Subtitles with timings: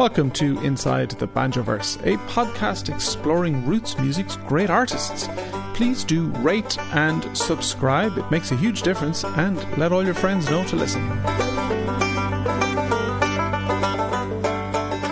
[0.00, 5.28] Welcome to Inside the Banjoverse, a podcast exploring roots music's great artists.
[5.74, 10.48] Please do rate and subscribe, it makes a huge difference, and let all your friends
[10.48, 11.06] know to listen.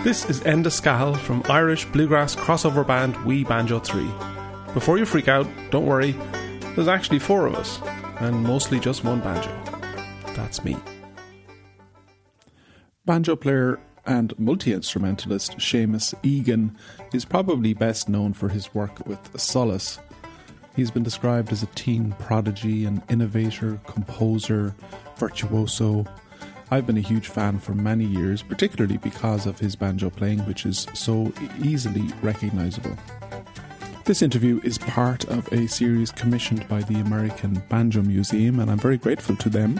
[0.04, 4.10] This is Enda Scahill from Irish bluegrass crossover band We Banjo 3.
[4.72, 6.12] Before you freak out, don't worry,
[6.76, 7.78] there's actually four of us,
[8.20, 9.54] and mostly just one banjo.
[10.34, 10.78] That's me.
[13.04, 16.76] Banjo player and multi instrumentalist Seamus Egan
[17.12, 19.98] is probably best known for his work with Solas.
[20.74, 24.74] He's been described as a teen prodigy, an innovator, composer,
[25.16, 26.06] virtuoso.
[26.70, 30.64] I've been a huge fan for many years, particularly because of his banjo playing, which
[30.64, 32.96] is so easily recognizable.
[34.04, 38.78] This interview is part of a series commissioned by the American Banjo Museum, and I'm
[38.78, 39.78] very grateful to them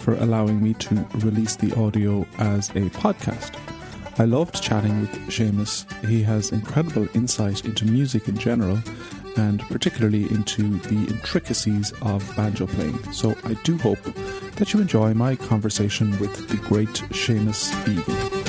[0.00, 3.58] for allowing me to release the audio as a podcast.
[4.18, 5.86] I loved chatting with Seamus.
[6.06, 8.78] He has incredible insight into music in general
[9.36, 13.12] and particularly into the intricacies of banjo playing.
[13.12, 14.02] So I do hope
[14.56, 18.39] that you enjoy my conversation with the great Seamus Egan.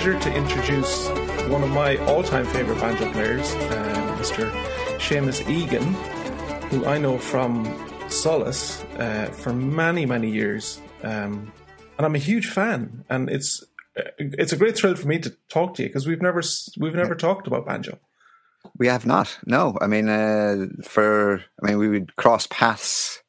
[0.00, 1.08] Pleasure to introduce
[1.50, 4.50] one of my all-time favorite banjo players, uh, Mr.
[4.96, 5.92] Seamus Egan,
[6.70, 7.66] who I know from
[8.08, 11.52] Solas uh, for many, many years, um,
[11.98, 13.04] and I'm a huge fan.
[13.10, 13.62] And it's
[14.16, 16.40] it's a great thrill for me to talk to you because we've never
[16.78, 17.98] we've never talked about banjo.
[18.78, 19.38] We have not.
[19.44, 23.22] No, I mean, uh, for I mean, we would cross paths,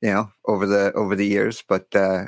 [0.00, 2.26] you know, over the over the years, but uh,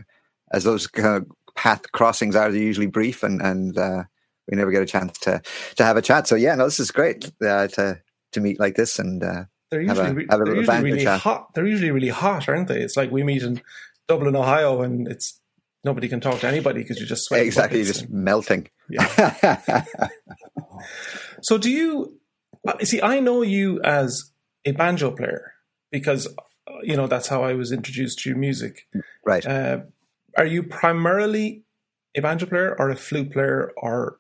[0.52, 4.04] as those kind of path crossings are usually brief, and and uh,
[4.48, 5.42] we never get a chance to
[5.76, 6.28] to have a chat.
[6.28, 8.00] So yeah, no, this is great uh, to
[8.32, 11.20] to meet like this and uh, They're have usually, they're usually really chat.
[11.20, 11.54] hot.
[11.54, 12.80] They're usually really hot, aren't they?
[12.80, 13.62] It's like we meet in
[14.08, 15.40] Dublin, Ohio, and it's
[15.84, 17.46] nobody can talk to anybody because you're just sweating.
[17.46, 18.68] Exactly, just and- melting.
[18.90, 19.84] Yeah.
[21.42, 22.18] So do you
[22.66, 23.00] uh, see?
[23.02, 24.32] I know you as
[24.64, 25.52] a banjo player
[25.90, 28.86] because uh, you know that's how I was introduced to your music.
[29.24, 29.44] right.
[29.46, 29.80] Uh,
[30.36, 31.62] are you primarily
[32.16, 34.18] a banjo player or a flute player, or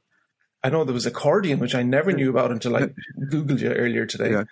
[0.62, 2.88] I know there was accordion, which I never knew about until I
[3.32, 4.32] googled you earlier today.
[4.32, 4.44] Yeah.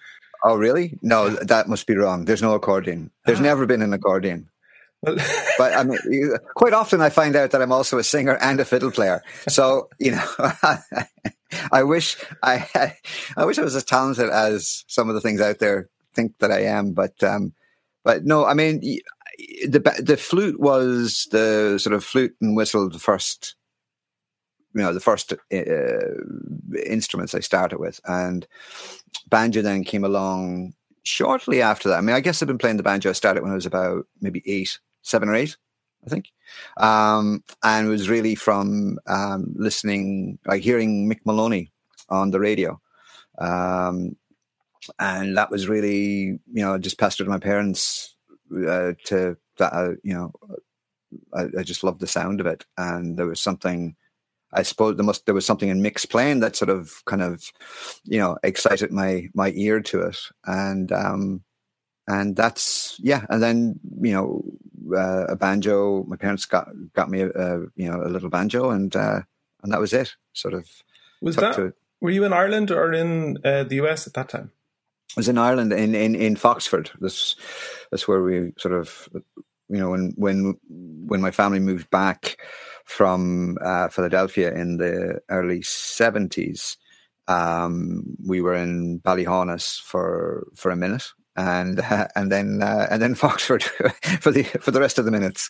[0.42, 0.98] Oh, really?
[1.02, 2.26] No, that must be wrong.
[2.26, 3.10] There's no accordion.
[3.26, 3.42] There's Ah.
[3.42, 4.48] never been an accordion.
[5.02, 5.16] Well,
[5.58, 8.60] But I mean, you- quite often I find out that I'm also a singer and
[8.60, 9.22] a fiddle player.
[9.48, 10.24] So you know,
[11.72, 12.94] I wish I,
[13.36, 16.50] I wish I was as talented as some of the things out there think that
[16.50, 16.92] I am.
[16.92, 17.52] But um,
[18.04, 18.80] but no, I mean,
[19.66, 23.56] the the flute was the sort of flute and whistle the first.
[24.76, 28.44] You know, the first uh, instruments I started with, and
[29.30, 32.82] banjo then came along shortly after that, I mean, I guess I've been playing the
[32.82, 33.10] banjo.
[33.10, 35.56] I started when I was about maybe eight, seven or eight,
[36.04, 36.32] I think.
[36.78, 41.70] Um, and it was really from um, listening, like hearing Mick Maloney
[42.08, 42.80] on the radio.
[43.38, 44.16] Um,
[44.98, 48.13] and that was really, you know, just pestered my parents
[48.54, 50.32] uh, to that, uh, you know,
[51.32, 52.64] I, I, just loved the sound of it.
[52.76, 53.96] And there was something,
[54.52, 57.44] I suppose there must, there was something in Mick's playing that sort of kind of,
[58.04, 60.18] you know, excited my, my ear to it.
[60.46, 61.42] And, um,
[62.06, 63.24] and that's, yeah.
[63.30, 64.44] And then, you know,
[64.96, 68.70] uh, a banjo, my parents got, got me, a, a, you know, a little banjo
[68.70, 69.20] and, uh,
[69.62, 70.68] and that was it sort of.
[71.22, 74.52] Was that, were you in Ireland or in uh, the US at that time?
[75.16, 76.90] Was in Ireland in, in, in Foxford.
[77.00, 77.36] That's
[77.90, 79.08] that's where we sort of
[79.68, 80.58] you know when when
[81.06, 82.38] when my family moved back
[82.84, 86.76] from uh, Philadelphia in the early seventies,
[87.28, 91.06] um, we were in Ballyhaunis for for a minute,
[91.36, 93.62] and uh, and then uh, and then Foxford
[94.20, 95.48] for the for the rest of the minutes.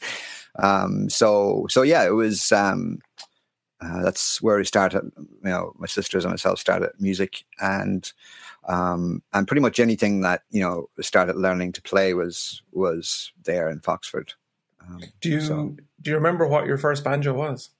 [0.58, 2.52] Um, so so yeah, it was.
[2.52, 2.99] Um,
[3.81, 5.11] uh, that's where we started.
[5.19, 8.11] You know, my sisters and myself started music, and
[8.69, 13.69] um, and pretty much anything that you know started learning to play was was there
[13.69, 14.31] in Foxford.
[14.81, 15.76] Um, do you so.
[16.00, 17.70] do you remember what your first banjo was?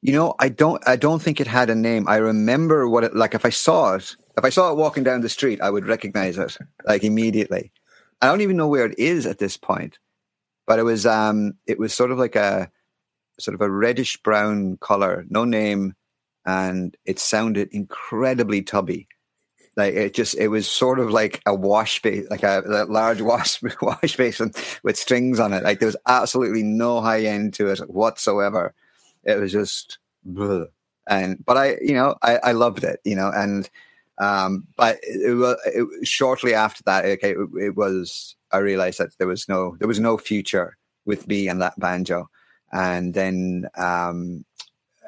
[0.00, 0.82] You know, I don't.
[0.86, 2.08] I don't think it had a name.
[2.08, 3.34] I remember what it like.
[3.34, 6.38] If I saw it, if I saw it walking down the street, I would recognize
[6.38, 7.72] it like immediately.
[8.20, 9.98] I don't even know where it is at this point,
[10.66, 12.70] but it was um, it was sort of like a
[13.38, 15.94] sort of a reddish brown color, no name,
[16.44, 19.08] and it sounded incredibly tubby.
[19.76, 23.20] Like it just, it was sort of like a wash base, like a, a large
[23.22, 24.52] wash wash basin
[24.82, 25.62] with strings on it.
[25.64, 28.74] Like there was absolutely no high end to it whatsoever.
[29.24, 29.98] It was just,
[30.28, 30.66] bleh.
[31.08, 33.68] and but I, you know, I, I loved it, you know, and
[34.18, 35.56] um, but it was
[36.02, 37.04] shortly after that.
[37.04, 41.26] Okay, it, it was I realized that there was no there was no future with
[41.26, 42.28] me and that banjo,
[42.72, 44.44] and then um,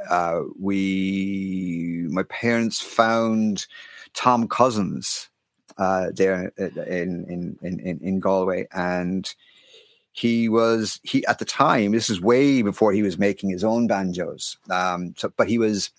[0.09, 3.67] uh, we my parents found
[4.15, 5.03] Tom Cussen
[5.79, 9.33] uh, there in, in in in in Galway, and
[10.13, 11.93] he was he at the time.
[11.93, 14.57] This is way before he was making his own banjos.
[14.71, 15.91] Um, so, but he was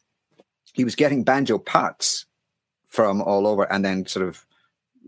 [0.74, 2.26] he was getting banjo parts
[2.88, 4.46] from all over, and then sort of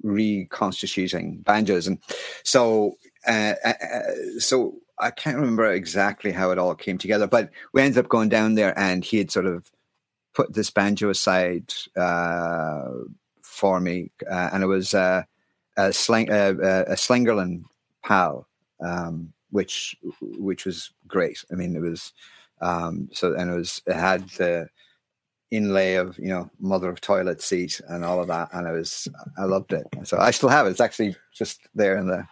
[0.03, 2.00] reconstituting banjos, and
[2.43, 2.97] so
[3.27, 7.81] uh, uh, uh so I can't remember exactly how it all came together, but we
[7.81, 9.71] ended up going down there, and he had sort of
[10.33, 12.89] put this banjo aside uh,
[13.41, 15.23] for me, uh, and it was uh,
[15.77, 17.63] a sling uh, uh, a Slingerland
[18.03, 18.47] PAL,
[18.83, 21.43] um, which which was great.
[21.51, 22.13] I mean, it was
[22.61, 24.67] um, so, and it was it had the
[25.50, 29.07] inlay of you know mother of toilet seat and all of that, and I was
[29.38, 29.88] I loved it.
[30.03, 30.71] So I still have it.
[30.71, 32.27] It's actually just there in the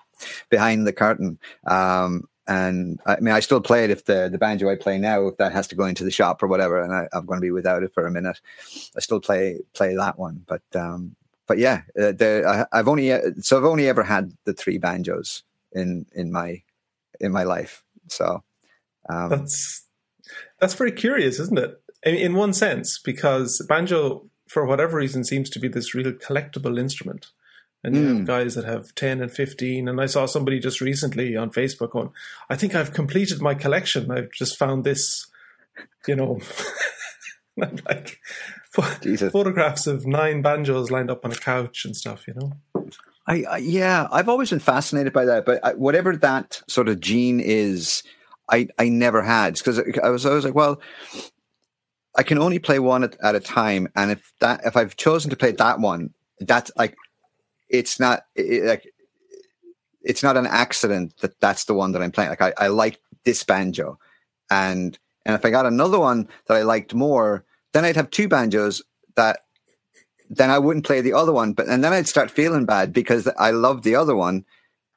[0.50, 1.40] behind the curtain.
[1.68, 5.28] Um, and I mean, I still play it if the the banjo I play now,
[5.28, 7.42] if that has to go into the shop or whatever, and I, am going to
[7.42, 8.40] be without it for a minute,
[8.96, 10.44] I still play play that one.
[10.46, 11.16] But um,
[11.48, 14.78] but yeah, uh, the, I, have only uh, so I've only ever had the three
[14.78, 15.44] banjos
[15.74, 16.62] in in my
[17.20, 17.84] in my life.
[18.08, 18.44] So
[19.10, 19.84] um, that's
[20.60, 21.82] that's very curious, isn't it?
[22.04, 26.80] In, in one sense, because banjo, for whatever reason, seems to be this real collectible
[26.80, 27.28] instrument
[27.86, 28.08] and you mm.
[28.08, 28.24] have hmm.
[28.24, 32.10] guys that have 10 and 15 and i saw somebody just recently on facebook going
[32.50, 34.12] i think i've completed my collection.
[34.12, 35.28] I've just found this
[36.08, 36.40] you know.
[37.58, 38.20] Like
[38.74, 42.52] photographs of nine banjos lined up on a couch and stuff you know?
[43.26, 47.00] I, I yeah i've always been fascinated by that but I, whatever that sort of
[47.00, 48.04] gene is
[48.52, 49.54] i i never had.
[49.54, 50.82] Because i was always like well
[52.18, 55.30] I can only play one at, at, a time, and if that if I've chosen
[55.32, 56.96] to play that one, that's like
[57.70, 58.94] it's not it, like
[60.04, 62.30] it's not an accident that that's the one that I'm playing.
[62.30, 64.00] Like I, I like this banjo,
[64.50, 67.44] and and if I got another one that I liked more,
[67.74, 68.82] then I'd have two banjos
[69.16, 69.40] that
[70.30, 71.54] then I wouldn't play the other one.
[71.54, 74.46] But and then I'd start feeling bad because I love the other one,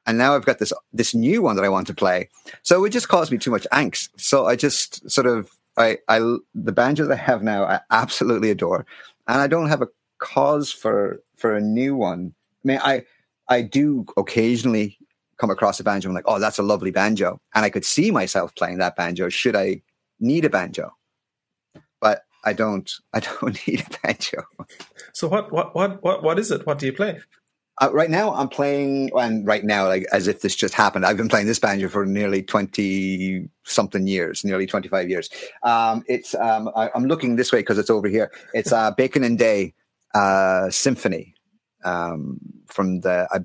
[0.05, 2.29] and now I've got this this new one that I want to play.
[2.61, 4.09] So it just cause me too much angst.
[4.17, 6.19] So I just sort of I I
[6.53, 8.85] the banjos I have now I absolutely adore,
[9.27, 13.03] and I don't have a cause for for a new one I mean, I
[13.47, 14.97] I do occasionally
[15.39, 16.09] come across a banjo.
[16.09, 19.29] I'm like, oh, that's a lovely banjo, and I could see myself playing that banjo.
[19.29, 19.81] Should I
[20.19, 20.91] need a banjo?
[22.01, 22.91] But I don't.
[23.13, 24.43] I don't need a banjo.
[25.13, 26.65] So what what what what what is it?
[26.65, 27.19] What do you play?
[27.81, 31.15] Uh, right now, I'm playing, and right now, like as if this just happened, I've
[31.15, 35.29] been playing this banjo for nearly twenty something years, nearly twenty five years.
[35.63, 38.31] Um, it's um, I, am looking this way because it's over here.
[38.53, 39.73] It's uh, Bacon and Day
[40.13, 41.35] uh, Symphony
[41.83, 43.39] um, from the uh,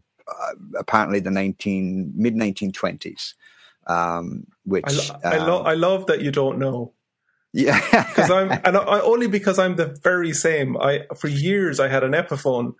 [0.78, 3.34] apparently the nineteen mid nineteen twenties.
[3.86, 6.94] Um, which I, lo- I, lo- um, I love that you don't know
[7.54, 10.76] yeah, because I'm and I, only because I'm the very same.
[10.76, 12.74] I for years I had an Epiphone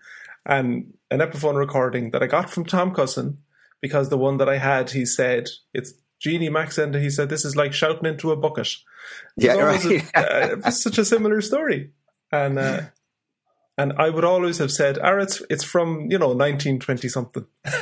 [0.45, 3.37] and an Epiphone recording that I got from Tom Cussen
[3.79, 7.45] because the one that I had, he said it's Genie Max and he said this
[7.45, 8.67] is like shouting into a bucket.
[9.37, 9.85] It yeah, right.
[9.85, 11.91] a- uh, it's such a similar story,
[12.29, 12.81] and uh,
[13.77, 17.45] and I would always have said, "Ah, it's it's from you know 1920 something."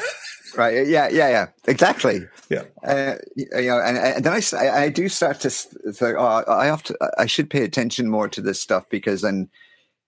[0.58, 0.88] right.
[0.88, 1.48] Yeah, yeah, yeah.
[1.68, 2.28] Exactly.
[2.50, 2.64] Yeah.
[2.84, 6.98] Uh, you know, and, and then I do start to think, oh, I have to,
[7.18, 9.50] I should pay attention more to this stuff because then,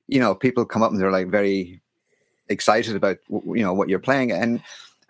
[0.08, 1.82] you know, people come up and they're like very
[2.50, 4.32] excited about, you know, what you're playing.
[4.32, 4.62] And,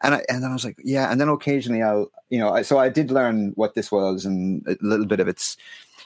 [0.02, 1.12] and I, and then I was like, yeah.
[1.12, 4.66] And then occasionally I'll, you know, I, so I did learn what this was and
[4.68, 5.58] a little bit of its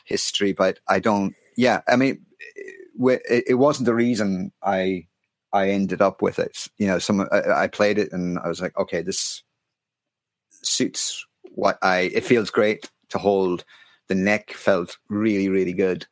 [0.05, 1.81] history, but I don't, yeah.
[1.88, 2.25] I mean,
[2.99, 5.07] it, wasn't the reason I,
[5.53, 6.67] I ended up with it.
[6.77, 9.43] You know, some, I, I played it and I was like, okay, this,
[10.61, 11.25] suits
[11.55, 12.11] what I.
[12.13, 13.63] It feels great to hold.
[14.07, 16.05] The neck felt really, really good,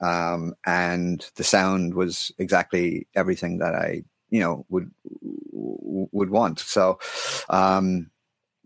[0.00, 4.90] um, and the sound was exactly everything that I, you know, would
[5.52, 6.60] would want.
[6.60, 6.98] So,
[7.48, 8.10] um,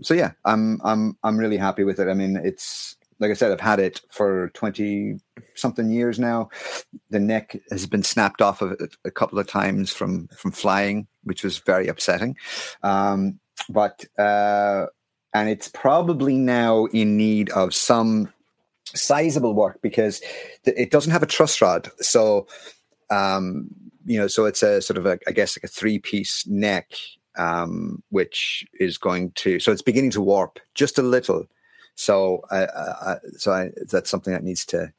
[0.00, 2.08] so yeah, I'm I'm I'm really happy with it.
[2.08, 5.14] I mean, it's like I said, I've had it for twenty
[5.54, 6.50] something years now.
[7.10, 11.06] The neck has been snapped off of it a couple of times from from flying,
[11.22, 12.36] which was very upsetting.
[12.82, 13.38] Um,
[13.68, 14.86] but uh,
[15.32, 18.32] and it's probably now in need of some
[18.94, 20.20] sizable work because
[20.64, 21.90] it doesn't have a truss rod.
[22.00, 22.46] So,
[23.10, 23.68] um,
[24.04, 26.92] you know, so it's a sort of a, I guess, like a three piece neck,
[27.38, 31.46] um, which is going to, so it's beginning to warp just a little.
[31.94, 34.92] So, uh, uh, so I, that's something that needs to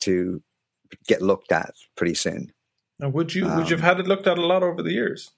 [0.00, 0.42] to
[1.06, 2.52] get looked at pretty soon.
[2.98, 4.92] Now, would you would you Um, have had it looked at a lot over the
[4.92, 5.30] years?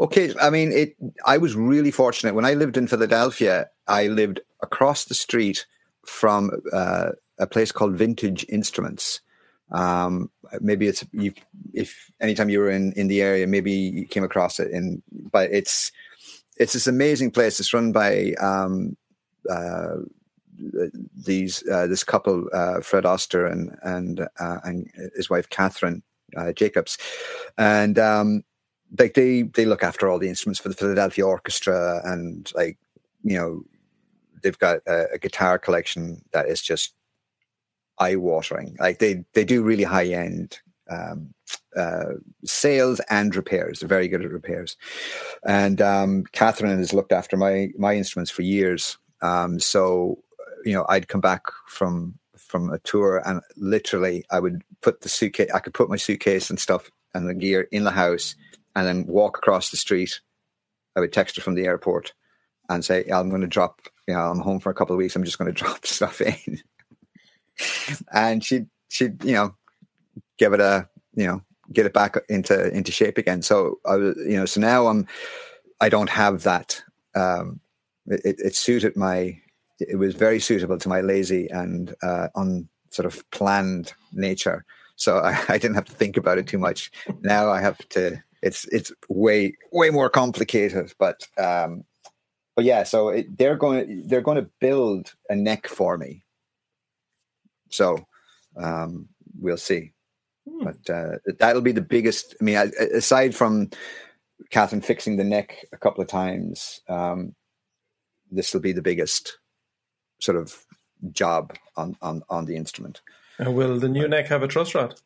[0.00, 0.96] Okay, I mean, it.
[1.26, 3.68] I was really fortunate when I lived in Philadelphia.
[3.86, 5.66] I lived across the street
[6.06, 9.20] from uh, a place called Vintage Instruments.
[9.70, 10.30] Um,
[10.60, 11.32] maybe it's you.
[11.74, 14.70] If anytime you were in in the area, maybe you came across it.
[14.70, 15.92] In but it's
[16.56, 17.60] it's this amazing place.
[17.60, 18.96] It's run by um,
[19.50, 19.96] uh,
[21.14, 26.02] these uh, this couple, uh, Fred Oster and and uh, and his wife Catherine
[26.54, 26.98] Jacobs,
[27.58, 28.44] and um,
[28.98, 32.78] like they they look after all the instruments for the Philadelphia Orchestra, and like
[33.22, 33.62] you know
[34.42, 36.94] they've got a, a guitar collection that is just
[37.98, 38.76] eye watering.
[38.78, 41.32] Like they they do really high end um,
[41.76, 43.80] uh, sales and repairs.
[43.80, 44.76] They're very good at repairs.
[45.46, 48.98] And um, Catherine has looked after my my instruments for years.
[49.22, 50.18] Um, so
[50.64, 55.08] you know, I'd come back from from a tour, and literally, I would put the
[55.08, 55.50] suitcase.
[55.54, 58.34] I could put my suitcase and stuff and the gear in the house,
[58.74, 60.20] and then walk across the street.
[60.96, 62.12] I would text her from the airport
[62.68, 63.80] and say, "I'm going to drop.
[64.06, 65.16] You know, I'm home for a couple of weeks.
[65.16, 66.60] I'm just going to drop stuff in."
[68.12, 69.54] and she'd she'd you know
[70.38, 73.42] give it a you know get it back into into shape again.
[73.42, 75.06] So I was you know so now I'm
[75.80, 76.82] I don't have that.
[77.14, 77.60] Um,
[78.06, 79.38] it, it suited my
[79.88, 84.64] it was very suitable to my lazy and uh, un sort of planned nature.
[84.96, 86.90] So I, I didn't have to think about it too much.
[87.20, 88.22] Now I have to.
[88.42, 91.84] It's it's way way more complicated, but um,
[92.56, 92.82] but yeah.
[92.82, 96.24] So it, they're going they're going to build a neck for me.
[97.70, 98.04] So
[98.56, 99.92] um, we'll see.
[100.48, 100.64] Hmm.
[100.64, 102.34] But uh, that'll be the biggest.
[102.40, 103.70] I mean, aside from
[104.50, 107.36] Catherine fixing the neck a couple of times, um,
[108.32, 109.38] this will be the biggest
[110.20, 110.64] sort of
[111.10, 113.00] job on on on the instrument.
[113.38, 115.00] And will the new neck have a truss rod?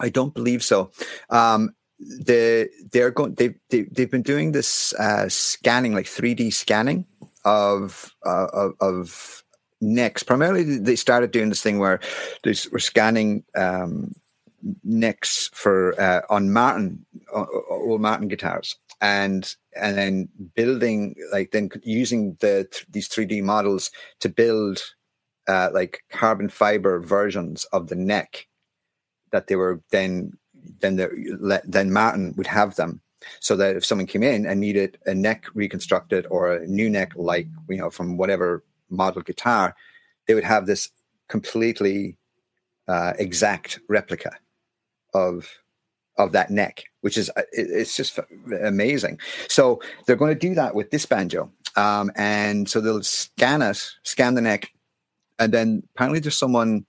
[0.00, 0.90] I don't believe so.
[1.30, 7.06] Um, the they're going they they they've been doing this uh, scanning like 3D scanning
[7.44, 9.44] of uh, of, of
[9.80, 10.22] necks.
[10.22, 12.00] Primarily, they started doing this thing where
[12.44, 14.14] they were scanning um,
[14.84, 21.68] necks for uh, on Martin uh, old Martin guitars, and and then building like then
[21.82, 23.90] using the these 3D models
[24.20, 24.82] to build
[25.48, 28.46] uh, like carbon fiber versions of the neck
[29.32, 30.32] that they were then
[30.80, 33.00] then the then Martin would have them.
[33.40, 37.12] So that if someone came in and needed a neck reconstructed or a new neck
[37.16, 39.74] like you know from whatever model guitar
[40.26, 40.90] they would have this
[41.28, 42.16] completely
[42.86, 44.36] uh, exact replica
[45.14, 45.50] of
[46.18, 48.18] of that neck which is uh, it's just
[48.62, 53.62] amazing so they're going to do that with this banjo um, and so they'll scan
[53.62, 54.72] it scan the neck
[55.38, 56.84] and then apparently there's someone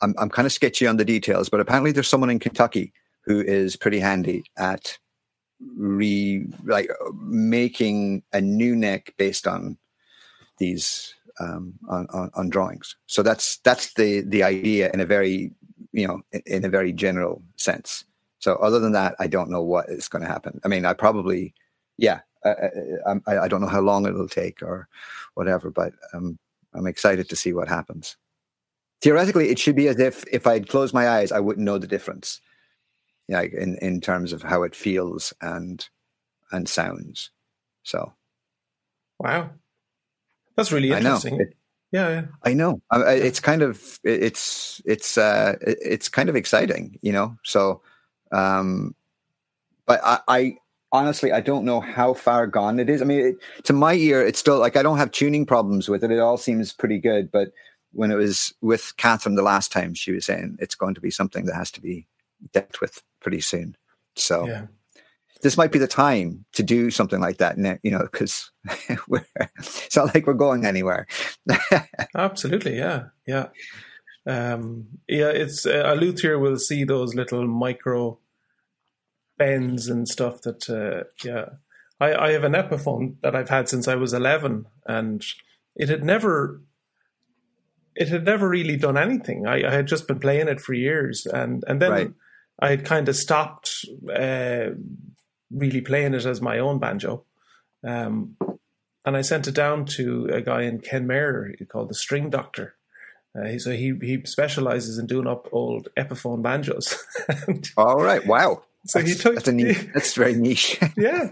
[0.00, 2.92] I'm, I'm kind of sketchy on the details but apparently there's someone in kentucky
[3.24, 4.98] who is pretty handy at
[5.76, 6.90] re like
[7.20, 9.78] making a new neck based on
[10.58, 12.96] these um, on, on, on drawings.
[13.06, 15.52] So that's that's the the idea in a very
[15.92, 18.04] you know in, in a very general sense.
[18.42, 20.60] So other than that, I don't know what is going to happen.
[20.64, 21.54] I mean, I probably
[21.96, 22.54] yeah, I,
[23.26, 24.88] I, I don't know how long it'll take or
[25.34, 26.38] whatever, but um,
[26.74, 28.16] I'm excited to see what happens.
[29.00, 31.86] Theoretically, it should be as if if I'd closed my eyes, I wouldn't know the
[31.86, 32.40] difference.
[33.28, 35.88] Yeah, in in terms of how it feels and
[36.50, 37.30] and sounds.
[37.84, 38.12] So,
[39.20, 39.50] wow,
[40.56, 41.40] that's really interesting.
[41.40, 41.56] It,
[41.92, 42.80] yeah, yeah, I know.
[42.92, 47.36] It's kind of it's it's uh, it's kind of exciting, you know.
[47.44, 47.82] So,
[48.32, 48.94] um,
[49.86, 50.56] but I, I
[50.92, 53.02] honestly, I don't know how far gone it is.
[53.02, 56.04] I mean, it, to my ear, it's still like I don't have tuning problems with
[56.04, 56.10] it.
[56.10, 57.32] It all seems pretty good.
[57.32, 57.52] But
[57.92, 61.10] when it was with Catherine the last time, she was saying it's going to be
[61.10, 62.06] something that has to be
[62.52, 63.76] dealt with pretty soon.
[64.14, 64.66] So yeah.
[65.42, 68.50] this might be the time to do something like that, you know, because
[68.88, 71.06] it's not like we're going anywhere.
[72.14, 73.48] Absolutely, yeah, yeah,
[74.26, 75.28] um, yeah.
[75.28, 78.18] It's uh, a luthier will see those little micro
[79.42, 81.46] bends and stuff that uh, yeah
[82.00, 85.24] I, I have an epiphone that i've had since i was 11 and
[85.74, 86.60] it had never
[87.96, 91.26] it had never really done anything i, I had just been playing it for years
[91.26, 92.12] and and then right.
[92.60, 93.70] i had kind of stopped
[94.14, 94.66] uh,
[95.50, 97.24] really playing it as my own banjo
[97.84, 98.36] um,
[99.04, 102.76] and i sent it down to a guy in kenmare called the string doctor
[103.34, 107.02] uh, so he he specializes in doing up old Epiphone banjos.
[107.78, 108.62] All right, wow.
[108.84, 110.78] So that's, he took that's, niche, that's very niche.
[110.96, 111.30] yeah,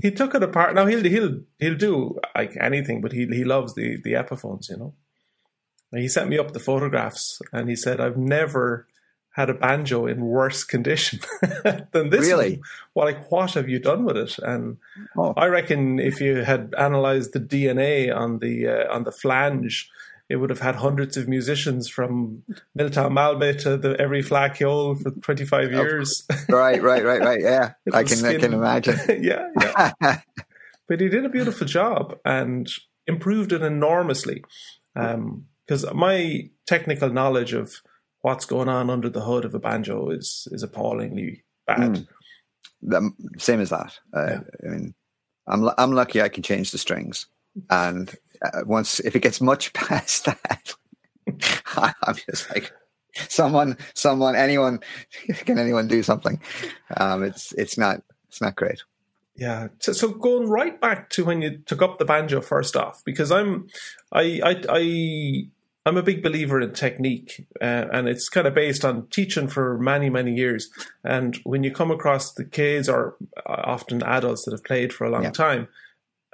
[0.00, 0.74] he took it apart.
[0.74, 4.76] Now he'll he'll he'll do like anything, but he he loves the the Epiphones, you
[4.76, 4.94] know.
[5.90, 8.86] And he sent me up the photographs, and he said, "I've never
[9.32, 11.18] had a banjo in worse condition
[11.92, 12.60] than this really?
[12.94, 14.38] Well, like what have you done with it?
[14.38, 14.76] And
[15.16, 15.32] oh.
[15.36, 19.90] I reckon if you had analyzed the DNA on the uh, on the flange
[20.32, 22.42] it would have had hundreds of musicians from
[22.76, 26.26] Miltown Malbay to the every flack Flacchiole for 25 years.
[26.48, 27.40] right, right, right, right.
[27.42, 28.98] Yeah, I can, I can imagine.
[29.22, 29.92] yeah, yeah.
[30.88, 32.66] but he did a beautiful job and
[33.06, 34.42] improved it enormously.
[34.94, 37.74] Because um, my technical knowledge of
[38.22, 41.78] what's going on under the hood of a banjo is is appallingly bad.
[41.78, 42.08] Mm.
[42.80, 43.98] The, same as that.
[44.16, 44.40] Uh, yeah.
[44.64, 44.94] I mean,
[45.46, 47.26] I'm I'm lucky I can change the strings,
[47.70, 50.74] and uh, once if it gets much past that,
[51.76, 52.72] I'm just like
[53.28, 54.80] someone, someone, anyone
[55.28, 56.40] can anyone do something.
[56.96, 58.82] Um, it's it's not it's not great.
[59.34, 59.68] Yeah.
[59.78, 63.32] So, so going right back to when you took up the banjo first off, because
[63.32, 63.66] I'm,
[64.12, 65.46] I, I, I
[65.84, 69.78] I'm a big believer in technique, uh, and it's kind of based on teaching for
[69.78, 70.70] many, many years.
[71.02, 75.06] And when you come across the kids or uh, often adults that have played for
[75.06, 75.30] a long yeah.
[75.30, 75.68] time,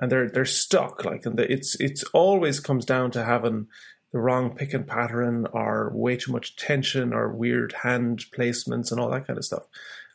[0.00, 1.04] and they're they're stuck.
[1.04, 3.66] Like, and the, it's it's always comes down to having
[4.12, 8.98] the wrong pick and pattern or way too much tension or weird hand placements and
[8.98, 9.64] all that kind of stuff.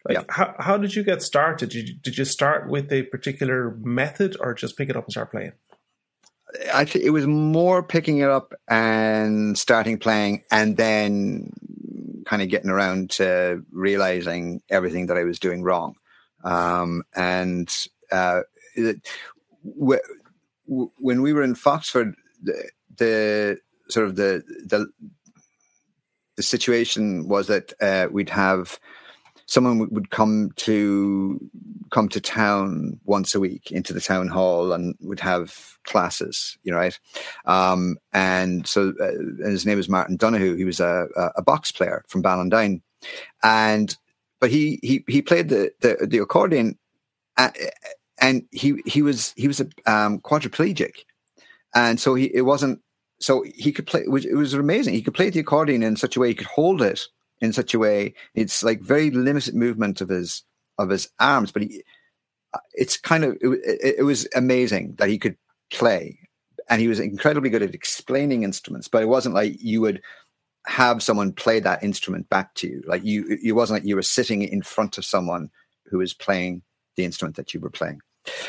[0.07, 0.23] Like, yeah.
[0.29, 1.69] how how did you get started?
[1.69, 5.11] Did you, did you start with a particular method or just pick it up and
[5.11, 5.53] start playing?
[6.71, 11.51] Actually, it was more picking it up and starting playing, and then
[12.25, 15.95] kind of getting around to realizing everything that I was doing wrong.
[16.43, 17.73] Um, and
[18.11, 18.41] uh,
[19.63, 23.57] when we were in Foxford, the, the
[23.89, 24.87] sort of the the
[26.35, 28.79] the situation was that uh, we'd have
[29.45, 31.39] someone would come to
[31.91, 36.71] come to town once a week into the town hall and would have classes, you
[36.71, 36.99] know, right?
[37.45, 40.55] Um, and so uh, and his name was Martin Donoghue.
[40.55, 42.81] He was a, a, box player from Ballindine,
[43.43, 43.95] and
[44.39, 46.77] but he he he played the the, the accordion.
[47.37, 47.57] At,
[48.23, 51.03] and he he was he was a um, quadriplegic,
[51.75, 52.79] and so he it wasn't
[53.19, 54.01] so he could play.
[54.01, 54.93] It was, it was amazing.
[54.93, 57.01] He could play the accordion in such a way he could hold it
[57.41, 58.13] in such a way.
[58.33, 60.43] It's like very limited movement of his
[60.79, 61.83] of his arms, but he
[62.73, 65.35] it's kind of it, it was amazing that he could
[65.69, 66.17] play,
[66.69, 68.87] and he was incredibly good at explaining instruments.
[68.87, 70.01] But it wasn't like you would
[70.65, 72.83] have someone play that instrument back to you.
[72.87, 75.49] Like you, it wasn't like you were sitting in front of someone
[75.87, 76.61] who was playing
[76.95, 77.99] the instrument that you were playing.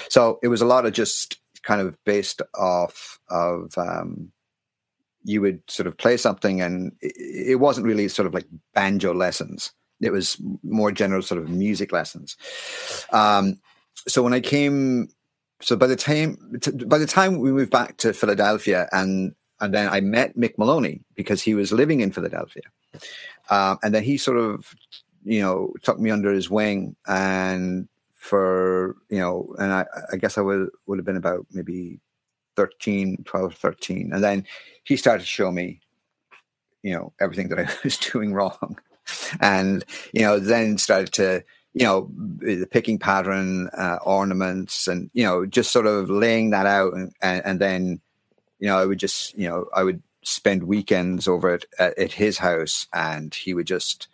[0.08, 4.32] So it was a lot of just kind of based off of um,
[5.24, 9.72] you would sort of play something, and it, wasn't really sort of like banjo lessons.
[10.00, 12.36] It was more general sort of music lessons.
[13.10, 13.60] Um,
[14.06, 15.08] so when I came,
[15.60, 16.36] so by the time
[16.86, 21.00] by the time we moved back to Philadelphia, and and then I met Mick Maloney
[21.14, 22.64] because he was living in Philadelphia,
[23.48, 24.74] um, and then he sort of
[25.24, 27.88] you know took me under his wing and
[28.24, 32.00] for you know, and I, I guess I would would have been about maybe
[32.56, 34.12] 13, 12, 13.
[34.14, 34.46] And then
[34.84, 35.80] he started to show me,
[36.82, 38.78] you know, everything that I was doing wrong.
[39.40, 39.84] And,
[40.14, 45.44] you know, then started to, you know, the picking pattern, uh, ornaments, and, you know,
[45.44, 46.94] just sort of laying that out.
[46.94, 48.00] And, and, and, then,
[48.58, 52.38] you know, I would just, you know, I would spend weekends over at, at his
[52.38, 54.08] house and he would just,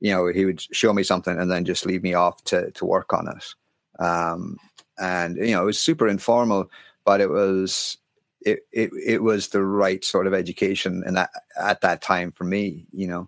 [0.00, 2.84] you know, he would show me something and then just leave me off to, to
[2.84, 4.02] work on it.
[4.02, 4.56] Um,
[4.98, 6.70] and, you know, it was super informal
[7.08, 7.96] but it was
[8.42, 12.44] it, it it was the right sort of education and that at that time for
[12.44, 13.26] me you know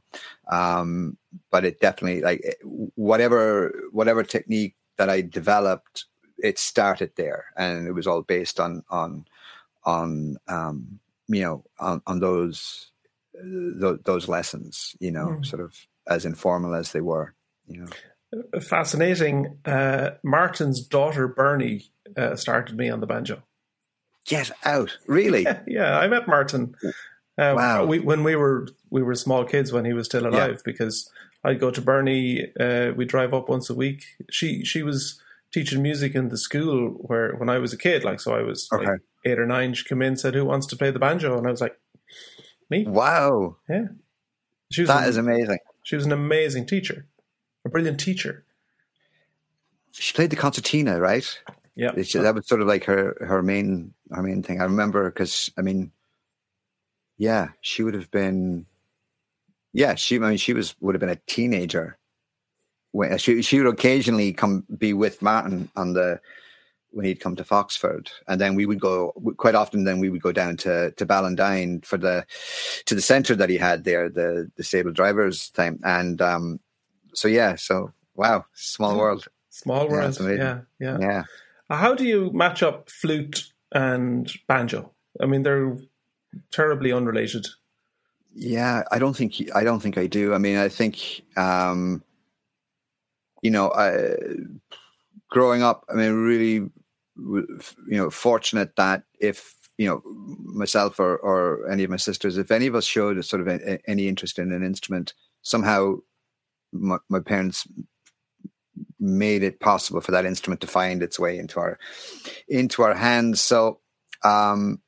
[0.53, 1.17] um,
[1.51, 6.05] but it definitely like whatever whatever technique that i developed
[6.37, 9.25] it started there and it was all based on on
[9.85, 12.91] on um, you know on, on those
[13.81, 15.47] th- those lessons you know mm.
[15.47, 15.75] sort of
[16.11, 17.35] as informal as they were
[17.67, 21.85] you know fascinating uh, martin's daughter bernie
[22.17, 23.43] uh, started me on the banjo
[24.27, 24.99] Get out!
[25.07, 25.47] Really?
[25.67, 26.75] yeah, I met Martin.
[27.39, 27.85] Uh, wow.
[27.85, 30.63] We, when we were we were small kids when he was still alive, yeah.
[30.65, 31.11] because
[31.43, 32.53] I'd go to Bernie.
[32.59, 34.05] Uh, we drive up once a week.
[34.31, 35.21] She she was
[35.53, 38.69] teaching music in the school where when I was a kid, like so I was
[38.73, 38.87] okay.
[38.87, 39.75] like eight or nine.
[39.75, 41.79] She came in said, "Who wants to play the banjo?" And I was like,
[42.69, 43.57] "Me." Wow.
[43.69, 43.87] Yeah.
[44.71, 45.59] She was that is amazing.
[45.91, 47.09] She was an amazing teacher,
[47.65, 48.45] a brilliant teacher.
[49.91, 51.27] She played the concertina, right?
[51.75, 54.61] Yeah, that was sort of like her her main her main thing.
[54.61, 55.91] I remember because I mean,
[57.19, 58.67] yeah, she would have been,
[59.73, 61.99] yeah, she I mean she was would have been a teenager
[62.93, 66.21] when she she would occasionally come be with Martin on the
[66.93, 69.85] when he'd come to Foxford, and then we would go quite often.
[69.85, 72.25] Then we would go down to to Ballindine for the
[72.87, 76.61] to the centre that he had there, the the stable drivers thing, and um,
[77.15, 80.99] so yeah, so wow, small world, small world, yeah, yeah, yeah.
[81.01, 81.23] yeah.
[81.71, 84.93] How do you match up flute and banjo?
[85.21, 85.77] I mean, they're
[86.51, 87.47] terribly unrelated.
[88.35, 90.35] Yeah, I don't think I don't think I do.
[90.35, 92.03] I mean, I think um,
[93.43, 94.17] you know, I,
[95.31, 96.71] growing up, I mean, really,
[97.21, 100.03] you know, fortunate that if you know
[100.43, 103.49] myself or, or any of my sisters, if any of us showed a sort of
[103.49, 105.97] a, any interest in an instrument, somehow
[106.73, 107.67] my, my parents
[108.99, 111.79] made it possible for that instrument to find its way into our
[112.49, 113.41] into our hands.
[113.41, 113.81] So,
[114.23, 114.81] um,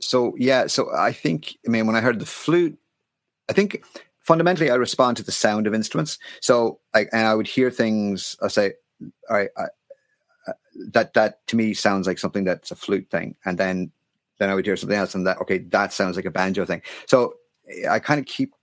[0.00, 0.66] so yeah.
[0.66, 2.78] So I think I mean when I heard the flute,
[3.48, 3.84] I think
[4.20, 6.18] fundamentally I respond to the sound of instruments.
[6.40, 8.36] So like, and I would hear things.
[8.42, 8.72] I say,
[9.28, 9.64] all right, I,
[10.92, 13.92] that that to me sounds like something that's a flute thing, and then
[14.38, 16.82] then I would hear something else, and that okay, that sounds like a banjo thing.
[17.06, 17.34] So
[17.88, 18.54] I kind of keep,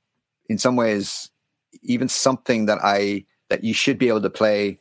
[0.48, 1.30] in some ways,
[1.82, 4.80] even something that I that you should be able to play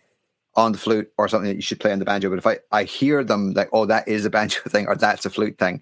[0.55, 2.29] on the flute or something that you should play on the banjo.
[2.31, 5.25] But if I, I hear them like, oh, that is a banjo thing or that's
[5.25, 5.81] a flute thing,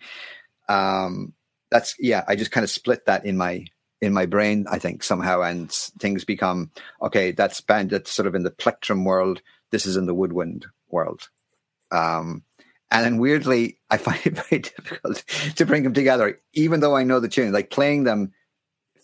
[0.69, 1.33] um,
[1.71, 3.65] that's yeah, I just kind of split that in my
[4.03, 6.71] in my brain, I think somehow, and things become
[7.03, 7.33] okay.
[7.33, 7.91] That's band.
[7.91, 9.41] That's sort of in the plectrum world.
[9.71, 11.29] This is in the woodwind world.
[11.91, 12.43] Um,
[12.91, 15.25] and then weirdly, I find it very difficult
[15.57, 17.53] to bring them together, even though I know the tune.
[17.53, 18.33] Like playing them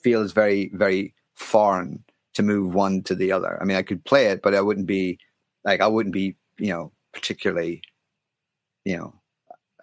[0.02, 3.58] feels very, very foreign to move one to the other.
[3.60, 5.18] I mean, I could play it, but I wouldn't be
[5.64, 7.82] like I wouldn't be you know particularly
[8.84, 9.14] you know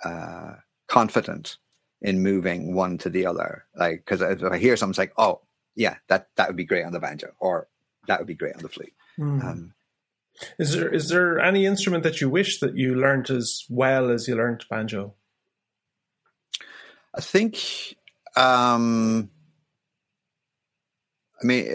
[0.03, 0.55] uh,
[0.87, 1.57] confident
[2.01, 3.65] in moving one to the other.
[3.75, 5.41] Like because if I hear something, it's like oh
[5.75, 7.67] yeah, that that would be great on the banjo, or
[8.07, 8.93] that would be great on the flute.
[9.17, 9.43] Mm.
[9.43, 9.73] Um,
[10.57, 14.27] is there is there any instrument that you wish that you learned as well as
[14.27, 15.15] you learned banjo?
[17.15, 17.95] I think.
[18.35, 19.31] Um,
[21.41, 21.67] I mean,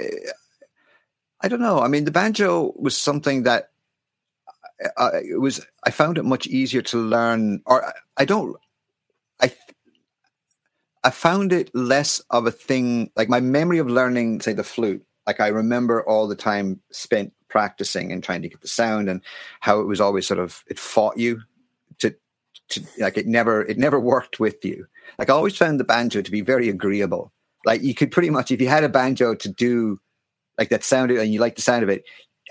[1.42, 1.81] I don't know.
[1.81, 3.70] I mean, the banjo was something that
[4.96, 5.64] uh, it was.
[5.85, 8.57] I found it much easier to learn, or I don't.
[9.40, 9.53] I
[11.03, 13.11] I found it less of a thing.
[13.16, 15.05] Like my memory of learning, say, the flute.
[15.27, 19.20] Like I remember all the time spent practicing and trying to get the sound, and
[19.60, 21.40] how it was always sort of it fought you
[22.00, 22.12] to
[22.70, 24.84] to like it never it never worked with you.
[25.20, 27.32] Like I always found the banjo to be very agreeable.
[27.64, 30.00] Like you could pretty much if you had a banjo to do
[30.58, 32.02] like that sounded and you like the sound of it,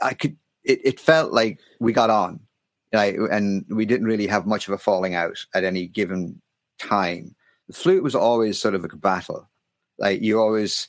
[0.02, 2.40] I could it, it felt like we got on.
[2.94, 6.40] Like, and we didn't really have much of a falling out at any given
[6.78, 7.36] time.
[7.68, 9.50] The flute was always sort of a battle.
[9.98, 10.88] Like you always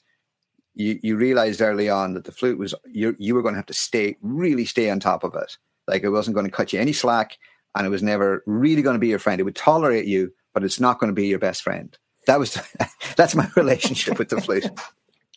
[0.74, 3.66] you you realized early on that the flute was you you were going to have
[3.66, 5.56] to stay really stay on top of it.
[5.86, 7.38] Like it wasn't going to cut you any slack,
[7.74, 9.40] and it was never really going to be your friend.
[9.40, 11.96] It would tolerate you, but it's not going to be your best friend.
[12.26, 12.58] That was
[13.16, 14.66] that's my relationship with the flute.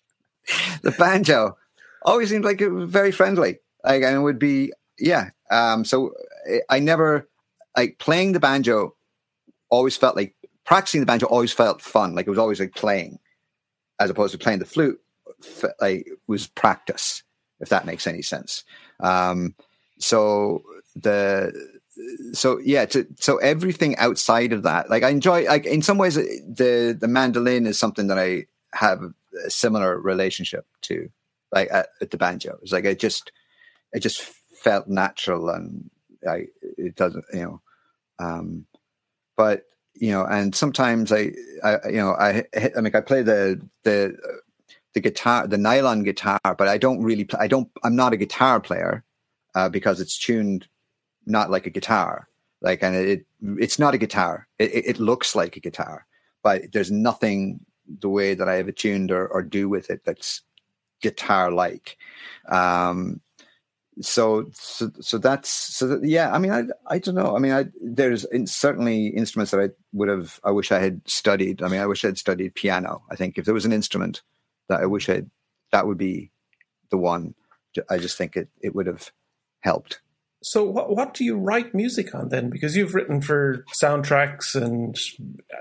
[0.81, 1.57] the banjo
[2.03, 3.59] always seemed like it was very friendly.
[3.83, 5.29] Like, and would be yeah.
[5.51, 6.13] Um, so
[6.69, 7.27] I never
[7.75, 8.95] like playing the banjo.
[9.69, 11.27] Always felt like practicing the banjo.
[11.27, 12.15] Always felt fun.
[12.15, 13.19] Like it was always like playing,
[13.99, 14.99] as opposed to playing the flute.
[15.79, 17.23] Like was practice,
[17.59, 18.63] if that makes any sense.
[18.99, 19.55] Um,
[19.99, 20.63] so
[20.95, 21.51] the
[22.33, 26.13] so yeah to, so everything outside of that like i enjoy like in some ways
[26.13, 29.01] the the mandolin is something that i have
[29.45, 31.09] a similar relationship to
[31.51, 33.31] like at, at the banjo it's like i just
[33.93, 35.89] it just felt natural and
[36.27, 37.61] I it doesn't you know
[38.19, 38.65] um
[39.35, 41.31] but you know and sometimes I
[41.63, 42.43] I you know I
[42.75, 44.17] I mean I play the the
[44.97, 48.17] the guitar the nylon guitar but I don't really play, I don't I'm not a
[48.17, 49.03] guitar player
[49.53, 50.67] uh, because it's tuned
[51.25, 52.27] not like a guitar.
[52.61, 53.25] Like and it
[53.65, 54.47] it's not a guitar.
[54.57, 56.07] It, it looks like a guitar
[56.43, 60.01] but there's nothing the way that I have it tuned or, or do with it
[60.03, 60.41] that's
[61.01, 61.97] guitar like
[62.47, 63.21] um
[64.01, 67.35] so so so that's so that, yeah i mean i i don't know.
[67.35, 71.01] I mean i there's in, certainly instruments that i would have i wish i had
[71.07, 71.61] studied.
[71.61, 73.03] I mean i wish i'd studied piano.
[73.11, 74.23] I think if there was an instrument
[74.69, 75.29] that i wish i'd
[75.71, 76.31] that would be
[76.89, 77.33] the one
[77.89, 79.11] i just think it it would have
[79.61, 80.01] helped
[80.43, 84.95] so what what do you write music on then because you've written for soundtracks and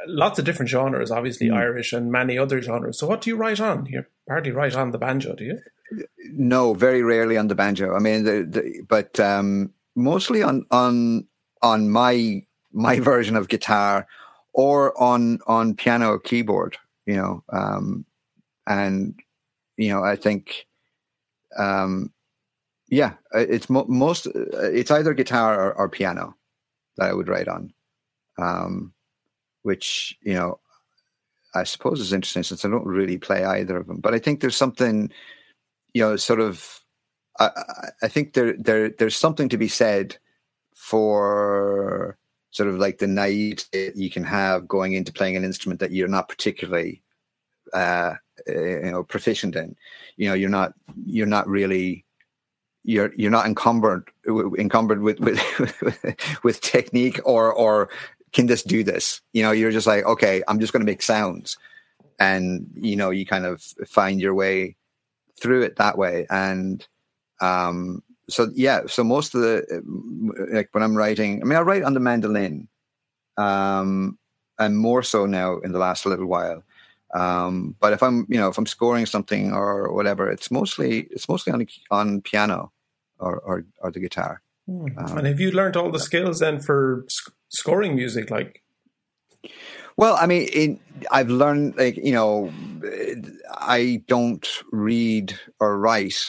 [0.07, 1.57] lots of different genres obviously mm.
[1.57, 4.91] irish and many other genres so what do you write on you hardly write on
[4.91, 5.59] the banjo do you
[6.33, 7.95] no, very rarely on the banjo.
[7.95, 11.27] I mean, the, the, but um, mostly on on
[11.63, 12.43] on my
[12.73, 14.07] my version of guitar
[14.53, 16.77] or on on piano or keyboard.
[17.07, 18.05] You know, um,
[18.67, 19.15] and
[19.77, 20.67] you know, I think,
[21.59, 22.13] um,
[22.89, 26.35] yeah, it's mo- most it's either guitar or, or, piano
[26.97, 27.73] that I would write on,
[28.39, 28.93] um,
[29.63, 30.61] which you know,
[31.55, 34.01] I suppose is interesting since I don't really play either of them.
[34.01, 35.11] But I think there's something
[35.97, 36.83] you know, sort of,
[37.41, 37.51] I,
[38.03, 40.19] I think there there there's something to be said
[40.75, 42.19] for
[42.51, 46.07] sort of like the naivety you can have going into playing an instrument that you're
[46.07, 47.03] not particularly
[47.73, 49.77] uh, you know proficient in.
[50.17, 52.05] You know, you're not you're not really
[52.85, 54.09] you're you're not encumbered
[54.59, 55.41] encumbered with with
[56.43, 57.89] with technique or or
[58.33, 59.21] can just do this.
[59.33, 61.57] You know, you're just like okay, I'm just going to make sounds,
[62.19, 64.77] and you know, you kind of find your way
[65.41, 66.27] through it that way.
[66.31, 66.87] And
[67.41, 69.83] um, so, yeah, so most of the,
[70.53, 72.69] like when I'm writing, I mean, I write on the mandolin,
[73.37, 74.19] um,
[74.59, 76.63] and more so now in the last little while.
[77.15, 81.29] Um, but if I'm, you know, if I'm scoring something or whatever, it's mostly it's
[81.29, 82.73] mostly on on piano
[83.19, 84.43] or or, or the guitar.
[84.67, 84.87] Hmm.
[84.99, 88.31] Um, and have you learned all the skills then for sc- scoring music?
[88.31, 88.63] Like,
[89.97, 92.53] well, I mean, it, I've learned, like, you know,
[93.51, 96.21] I don't read or write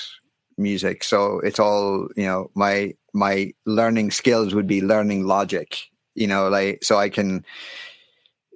[0.57, 1.03] music.
[1.03, 5.79] So it's all, you know, my, my learning skills would be learning logic,
[6.15, 7.43] you know, like, so I can,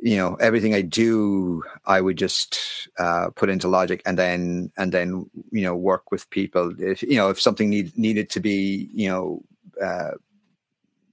[0.02, 2.60] you know, everything I do, I would just
[2.98, 6.74] uh, put into logic and then, and then, you know, work with people.
[6.80, 9.44] If, you know, if something need, needed to be, you know,
[9.82, 10.12] uh,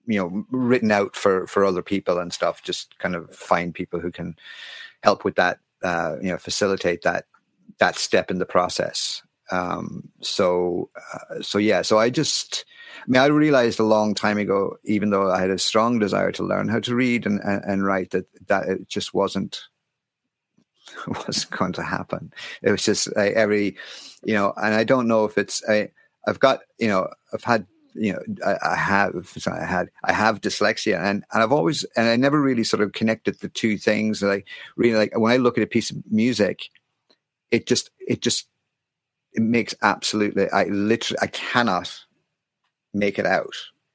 [0.08, 4.00] you know written out for for other people and stuff just kind of find people
[4.00, 4.34] who can
[5.02, 7.26] help with that uh, you know facilitate that
[7.78, 9.22] that step in the process
[9.52, 12.64] um, so uh, so yeah so i just
[13.00, 16.32] i mean i realized a long time ago even though i had a strong desire
[16.32, 19.62] to learn how to read and and, and write that that it just wasn't
[21.06, 22.32] wasn't going to happen
[22.62, 23.76] it was just every
[24.24, 25.90] you know and i don't know if it's I,
[26.26, 27.66] i've got you know i've had
[27.98, 31.84] you know, I, I have, sorry, I had, I have dyslexia, and and I've always,
[31.96, 34.22] and I never really sort of connected the two things.
[34.22, 36.70] Like really, like when I look at a piece of music,
[37.50, 38.46] it just, it just,
[39.32, 41.98] it makes absolutely, I literally, I cannot
[42.94, 43.54] make it out.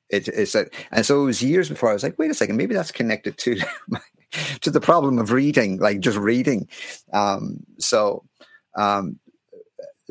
[0.09, 2.57] It, it's a, and so it was years before I was like, wait a second,
[2.57, 3.59] maybe that's connected to
[4.61, 6.67] to the problem of reading, like just reading.
[7.11, 8.23] Um, so,
[8.75, 9.19] um,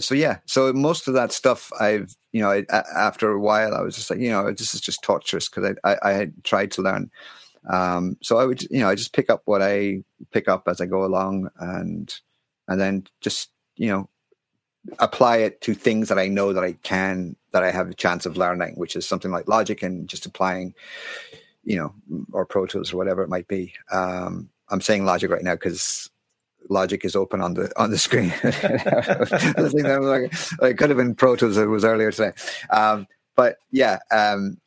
[0.00, 3.94] so yeah, so most of that stuff I've, you know, after a while, I was
[3.94, 6.82] just like, you know, this is just torturous because I, I, I, had tried to
[6.82, 7.10] learn.
[7.68, 10.80] Um, so I would, you know, I just pick up what I pick up as
[10.80, 12.12] I go along, and
[12.68, 14.08] and then just, you know,
[14.98, 18.26] apply it to things that I know that I can, that I have a chance
[18.26, 20.74] of learning, which is something like Logic and just applying,
[21.64, 21.94] you know,
[22.32, 23.72] or Pro Tools or whatever it might be.
[23.90, 26.10] Um, I'm saying Logic right now because
[26.68, 28.32] Logic is open on the on the screen.
[28.42, 28.50] I
[29.70, 30.00] think that
[30.60, 31.56] like, it could have been Pro Tools.
[31.56, 32.32] It was earlier today,
[32.70, 33.98] um, but yeah.
[34.10, 34.58] Um,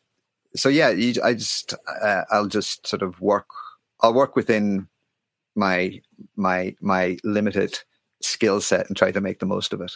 [0.55, 3.47] so yeah, you, I just uh, I'll just sort of work.
[4.01, 4.87] I'll work within
[5.55, 6.01] my
[6.35, 7.79] my my limited
[8.25, 9.93] skill set and try to make the most of it.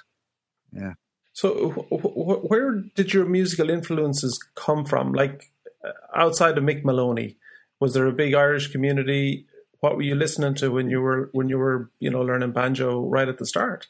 [0.71, 0.93] Yeah.
[1.33, 5.13] So, wh- where did your musical influences come from?
[5.13, 5.51] Like
[5.85, 7.37] uh, outside of Mick Maloney,
[7.79, 9.45] was there a big Irish community?
[9.79, 13.05] What were you listening to when you were when you were you know learning banjo
[13.05, 13.87] right at the start?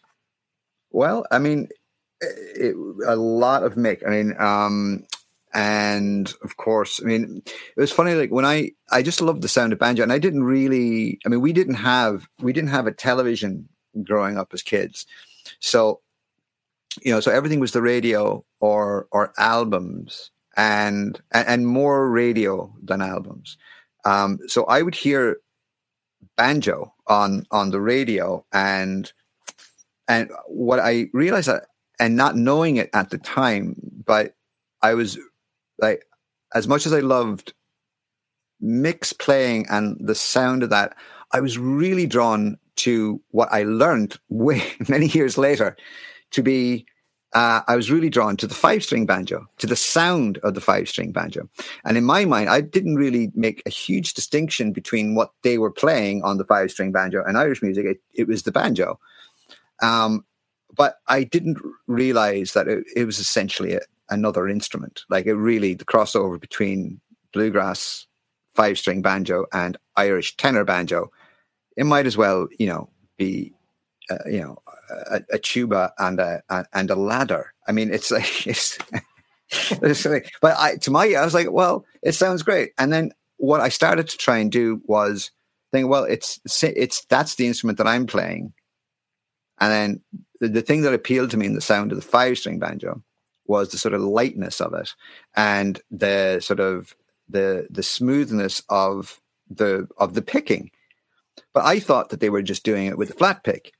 [0.92, 1.70] Well, I mean,
[2.22, 2.76] it,
[3.06, 4.06] a lot of Mick.
[4.06, 5.06] I mean, um,
[5.54, 8.14] and of course, I mean, it was funny.
[8.14, 11.20] Like when I, I just loved the sound of banjo, and I didn't really.
[11.26, 13.70] I mean, we didn't have we didn't have a television
[14.04, 15.06] growing up as kids,
[15.60, 16.02] so
[17.04, 23.02] you know, so everything was the radio or or albums, and and, more radio than
[23.02, 23.58] albums.
[24.06, 25.38] Um, so I would hear
[26.36, 29.12] banjo on on the radio, and
[30.08, 31.68] and what I realized that,
[32.00, 34.36] and not knowing it at the time, but
[34.82, 35.18] I was
[35.80, 36.06] like
[36.54, 37.54] as much as I loved
[38.60, 40.96] mix playing and the sound of that,
[41.32, 45.76] I was really drawn to what I learned way many years later
[46.32, 46.86] to be.
[47.32, 50.62] Uh, I was really drawn to the five string banjo, to the sound of the
[50.62, 51.48] five string banjo.
[51.86, 55.70] And in my mind, I didn't really make a huge distinction between what they were
[55.70, 57.86] playing on the five string banjo and Irish music.
[57.86, 59.00] It, it was the banjo.
[59.80, 60.26] Um,
[60.76, 65.04] but I didn't realize that it, it was essentially a, another instrument.
[65.10, 67.00] Like it really, the crossover between
[67.32, 68.08] bluegrass,
[68.54, 71.12] five string banjo, and Irish tenor banjo,
[71.78, 73.54] it might as well, you know, be,
[74.10, 74.58] uh, you know,
[74.90, 76.42] a, a, tuba and a,
[76.74, 77.54] and a ladder.
[77.68, 78.78] I mean, it's like it's.
[79.52, 82.72] it's like, but I, to my, I was like, well, it sounds great.
[82.78, 85.32] And then what I started to try and do was
[85.72, 88.54] think, well, it's it's that's the instrument that I'm playing,
[89.60, 90.02] and then
[90.40, 93.02] the, the thing that appealed to me in the sound of the five string banjo
[93.46, 94.94] was the sort of lightness of it
[95.36, 96.96] and the sort of
[97.28, 100.72] the the smoothness of the of the picking.
[101.54, 103.74] But I thought that they were just doing it with a flat pick.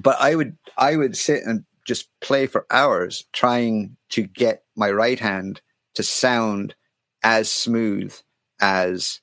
[0.00, 4.90] But I would I would sit and just play for hours trying to get my
[4.90, 5.60] right hand
[5.94, 6.74] to sound
[7.22, 8.14] as smooth
[8.60, 9.20] as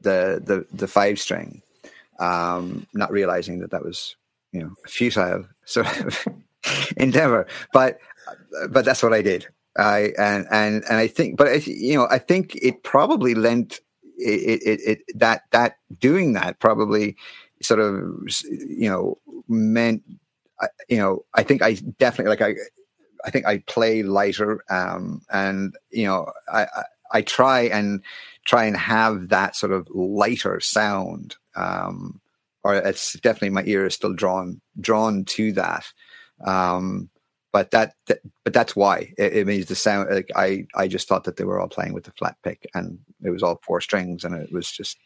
[0.00, 1.62] the the the five string,
[2.18, 4.16] um, not realizing that that was
[4.52, 6.26] you know a futile sort of
[6.96, 7.46] endeavor.
[7.72, 7.98] But
[8.70, 9.46] but that's what I did.
[9.76, 13.80] I and and and I think, but I, you know, I think it probably lent
[14.20, 17.16] it, it, it that that doing that probably
[17.62, 17.94] sort of
[18.50, 20.02] you know meant
[20.88, 22.54] you know I think I definitely like I
[23.24, 28.02] I think I play lighter um and you know I, I I try and
[28.44, 32.20] try and have that sort of lighter sound um
[32.62, 35.84] or it's definitely my ear is still drawn drawn to that
[36.44, 37.10] um
[37.52, 40.08] but that, that, but that's why it, it, means the sound.
[40.10, 42.98] Like I, I just thought that they were all playing with the flat pick, and
[43.22, 44.98] it was all four strings, and it was just,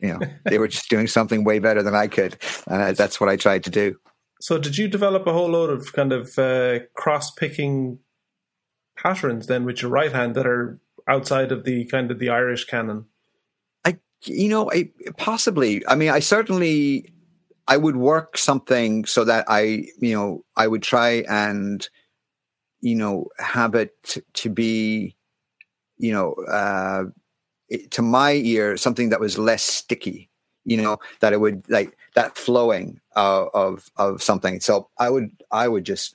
[0.00, 2.36] you know, they were just doing something way better than I could,
[2.66, 3.96] and that's what I tried to do.
[4.40, 7.98] So, did you develop a whole load of kind of uh, cross picking
[8.96, 12.64] patterns then with your right hand that are outside of the kind of the Irish
[12.64, 13.06] canon?
[13.84, 15.86] I, you know, I possibly.
[15.86, 17.12] I mean, I certainly
[17.68, 21.86] I would work something so that I, you know, I would try and,
[22.80, 23.92] you know, have it
[24.32, 25.14] to, be,
[25.98, 27.04] you know, uh,
[27.90, 30.30] to my ear, something that was less sticky,
[30.64, 34.60] you know, that it would like that flowing uh, of, of something.
[34.60, 36.14] So I would, I would just,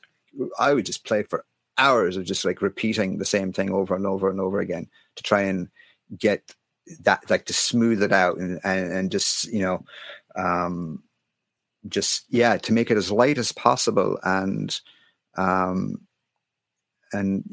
[0.58, 1.46] I would just play for
[1.78, 4.88] hours of just like repeating the same thing over and over and over again
[5.18, 5.70] to try and
[6.18, 6.56] get
[7.02, 9.86] that, like to smooth it out and, and, and just, you know,
[10.36, 11.04] um,
[11.88, 14.80] just yeah to make it as light as possible and
[15.38, 15.96] um
[17.12, 17.43] and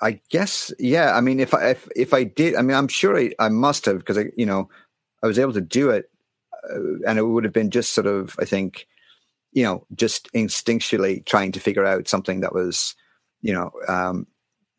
[0.00, 3.18] i guess yeah i mean if i if, if i did i mean i'm sure
[3.18, 4.68] i, I must have because i you know
[5.22, 6.10] i was able to do it
[6.70, 8.86] uh, and it would have been just sort of i think
[9.52, 12.94] you know just instinctually trying to figure out something that was
[13.42, 14.26] you know um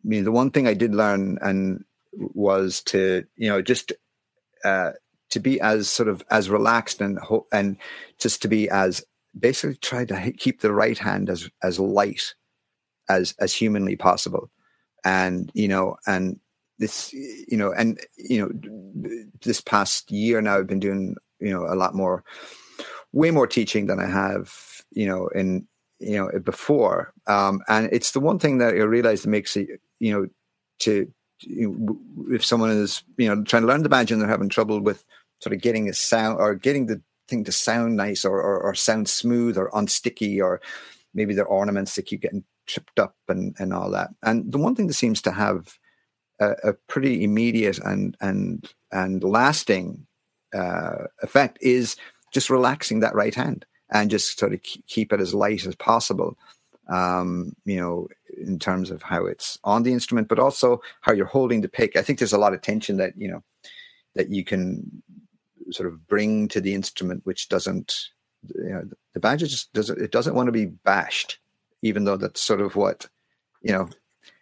[0.03, 1.83] i mean the one thing i did learn and
[2.13, 3.91] was to you know just
[4.65, 4.91] uh
[5.29, 7.19] to be as sort of as relaxed and
[7.51, 7.77] and
[8.19, 9.03] just to be as
[9.38, 12.36] basically try to keep the right hand as as light
[13.09, 14.49] as as humanly possible.
[15.05, 16.39] And you know and
[16.80, 21.65] this you know and you know this past year now i've been doing you know
[21.65, 22.24] a lot more
[23.11, 24.53] way more teaching than i have
[24.91, 25.67] you know in
[25.99, 27.13] you know before.
[27.28, 29.67] Um and it's the one thing that i realized that makes it
[29.99, 30.28] you know
[30.80, 31.11] to
[31.45, 34.49] you know, if someone is you know trying to learn the banjo and they're having
[34.49, 35.05] trouble with
[35.39, 38.75] sort of getting a sound or getting the thing to sound nice or, or, or
[38.75, 40.61] sound smooth or unsticky or
[41.13, 44.09] maybe their ornaments that keep getting tripped up and, and all that.
[44.23, 45.77] And the one thing that seems to have
[46.39, 50.05] a, a pretty immediate and and and lasting
[50.53, 51.95] uh, effect is
[52.31, 56.37] just relaxing that right hand and just sort of keep it as light as possible
[56.89, 58.07] um, you know,
[58.43, 61.95] in terms of how it's on the instrument, but also how you're holding the pick.
[61.95, 63.43] I think there's a lot of tension that you know
[64.15, 65.03] that you can
[65.71, 67.93] sort of bring to the instrument, which doesn't,
[68.55, 68.83] you know,
[69.13, 69.99] the banjo just doesn't.
[69.99, 71.39] It doesn't want to be bashed,
[71.81, 73.07] even though that's sort of what
[73.61, 73.89] you know.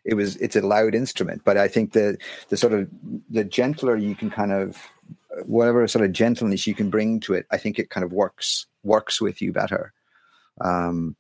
[0.04, 0.36] It was.
[0.38, 2.18] It's a loud instrument, but I think the
[2.50, 2.90] the sort of
[3.30, 4.78] the gentler you can kind of
[5.46, 8.66] whatever sort of gentleness you can bring to it, I think it kind of works
[8.84, 9.94] works with you better.
[10.60, 11.16] Um,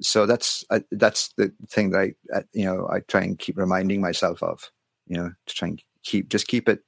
[0.00, 3.56] so that's uh, that's the thing that I uh, you know I try and keep
[3.58, 4.70] reminding myself of
[5.06, 6.80] you know to try and keep just keep it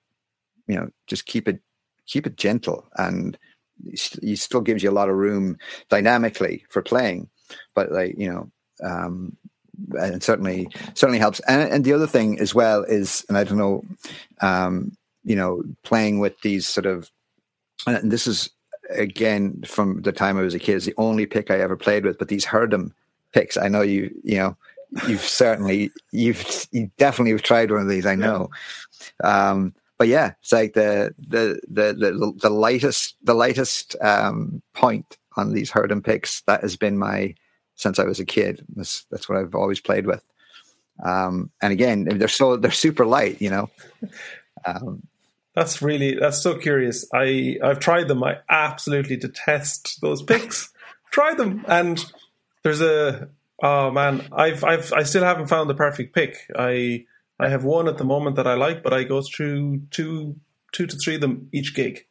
[0.67, 1.61] you know just keep it
[2.07, 2.87] keep it gentle.
[2.97, 3.39] And
[3.85, 5.57] it still gives you a lot of room
[5.89, 7.29] dynamically for playing
[7.75, 8.51] but like you know
[8.83, 9.37] um
[9.99, 11.41] and certainly certainly helps.
[11.41, 13.83] And, and the other thing as well is and i don't know
[14.41, 17.11] um you know playing with these sort of
[17.87, 18.49] and this is
[18.91, 20.76] again from the time I was a kid.
[20.76, 22.18] It's the only pick I ever played with.
[22.18, 22.93] But these Herdim
[23.32, 24.57] picks, I know you you know
[25.07, 28.07] you've certainly you've you definitely have tried one of these.
[28.07, 28.51] I know.
[29.22, 29.51] Yeah.
[29.51, 35.18] Um, but yeah, it's like the the the the, the lightest the lightest um, point
[35.37, 36.43] on these Herdim picks.
[36.43, 37.35] That has been my
[37.76, 38.64] since I was a kid.
[38.76, 40.22] That's that's what I've always played with.
[41.05, 43.70] Um, and again, they're so they're super light, you know.
[44.66, 45.03] Um,
[45.55, 47.07] that's really that's so curious.
[47.13, 48.23] I I've tried them.
[48.25, 50.71] I absolutely detest those picks.
[51.11, 52.05] Try them, and
[52.65, 53.29] there's a
[53.63, 56.51] oh man, I've I've I still haven't found the perfect pick.
[56.57, 57.05] I
[57.39, 60.37] I have one at the moment that I like, but I go through two
[60.73, 62.05] two to three of them each gig,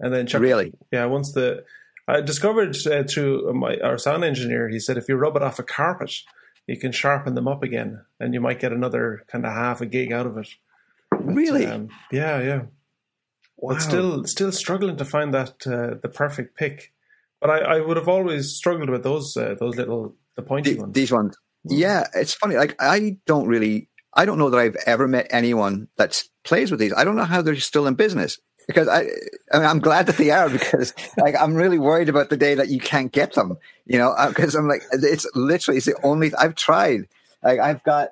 [0.00, 0.40] and then check.
[0.40, 0.72] Really?
[0.90, 1.04] Yeah.
[1.06, 1.64] Once the
[2.08, 5.60] I discovered uh, through my our sound engineer, he said if you rub it off
[5.60, 6.12] a carpet,
[6.66, 9.86] you can sharpen them up again, and you might get another kind of half a
[9.86, 10.48] gig out of it.
[11.12, 11.66] Really?
[11.66, 12.62] um, yeah, yeah.
[13.58, 13.74] Wow.
[13.74, 16.92] But still, still struggling to find that uh, the perfect pick.
[17.40, 20.80] But I, I, would have always struggled with those uh, those little the pointy the,
[20.80, 20.92] ones.
[20.92, 22.06] These ones, yeah.
[22.14, 22.56] It's funny.
[22.56, 26.78] Like I don't really, I don't know that I've ever met anyone that plays with
[26.78, 26.92] these.
[26.96, 28.38] I don't know how they're still in business
[28.68, 29.06] because I,
[29.52, 32.54] I mean, I'm glad that they are because like I'm really worried about the day
[32.54, 33.56] that you can't get them.
[33.86, 37.08] You know, because uh, I'm like it's literally it's the only I've tried.
[37.42, 38.10] Like I've got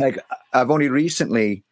[0.00, 0.18] like
[0.52, 1.64] I've only recently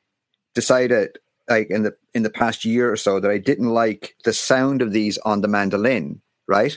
[0.55, 1.19] decided
[1.49, 4.83] like in the in the past year or so that I didn't like the sound
[4.83, 6.77] of these on the mandolin, right?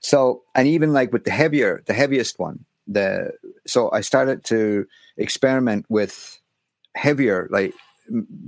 [0.00, 3.32] So and even like with the heavier, the heaviest one, the
[3.66, 4.86] so I started to
[5.16, 6.40] experiment with
[6.94, 7.74] heavier like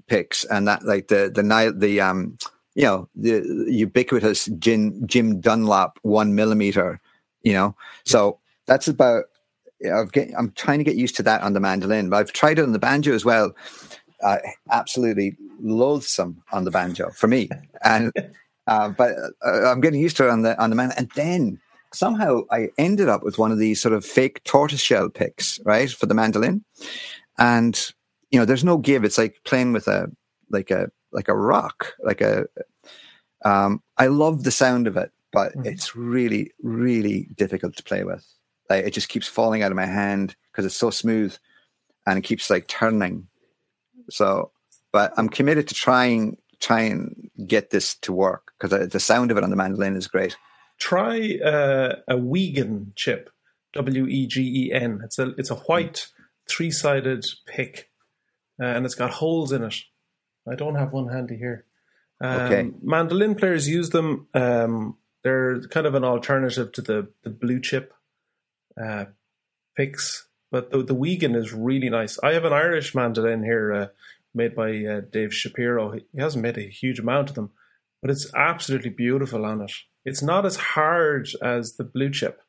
[0.07, 2.37] picks and that like the the the um
[2.75, 7.01] you know the ubiquitous Jim Jim Dunlop one millimeter,
[7.43, 7.75] you know.
[8.05, 9.25] So that's about.
[9.79, 10.07] You know,
[10.39, 12.73] I'm trying to get used to that on the mandolin, but I've tried it on
[12.73, 13.55] the banjo as well
[14.23, 14.39] uh,
[14.71, 17.49] absolutely loathsome on the banjo for me.
[17.85, 18.13] And
[18.67, 19.13] uh, but
[19.45, 20.93] uh, I'm getting used to it on the on the man.
[20.97, 21.61] And then
[21.93, 26.07] somehow I ended up with one of these sort of fake tortoiseshell picks, right, for
[26.07, 26.65] the mandolin.
[27.39, 27.93] And
[28.31, 29.05] you know, there's no give.
[29.05, 30.11] It's like playing with a
[30.51, 32.47] like a like a rock, like a.
[33.45, 35.67] Um, I love the sound of it, but mm.
[35.67, 38.27] it's really, really difficult to play with.
[38.69, 41.37] Like, it just keeps falling out of my hand because it's so smooth,
[42.07, 43.29] and it keeps like turning
[44.11, 44.51] so,
[44.93, 49.37] but I'm committed to trying try and get this to work because the sound of
[49.37, 50.37] it on the mandolin is great.
[50.79, 53.31] Try uh, a Wegen chip,
[53.73, 55.01] W E G E N.
[55.05, 56.09] It's a it's a white
[56.49, 57.91] three sided pick,
[58.61, 59.77] uh, and it's got holes in it.
[60.49, 61.65] I don't have one handy here.
[62.21, 62.71] Um, okay.
[62.83, 64.29] Mandolin players use them.
[64.33, 67.93] Um, they're kind of an alternative to the the blue chip
[68.81, 69.07] uh,
[69.77, 70.29] picks.
[70.57, 72.19] But the, the Wegen is really nice.
[72.23, 73.87] I have an Irish mandolin here uh,
[74.35, 75.91] made by uh, Dave Shapiro.
[75.91, 77.51] He hasn't made a huge amount of them,
[78.01, 79.73] but it's absolutely beautiful on it.
[80.07, 82.41] It's not as hard as the blue chip.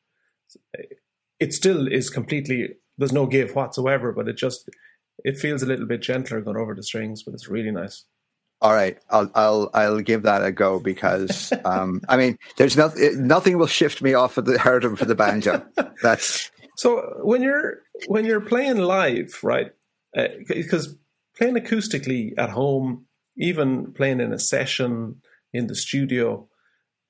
[1.37, 4.69] It still is completely, there's no give whatsoever, but it just,
[5.25, 8.05] it feels a little bit gentler going over the strings, but it's really nice.
[8.61, 13.27] All right, I'll I'll I'll give that a go because um, I mean, there's nothing
[13.27, 15.63] nothing will shift me off of the Herdim for the banjo.
[16.01, 19.71] That's so when you're when you're playing live, right?
[20.13, 20.91] Because uh,
[21.37, 23.05] playing acoustically at home,
[23.37, 25.21] even playing in a session
[25.53, 26.47] in the studio,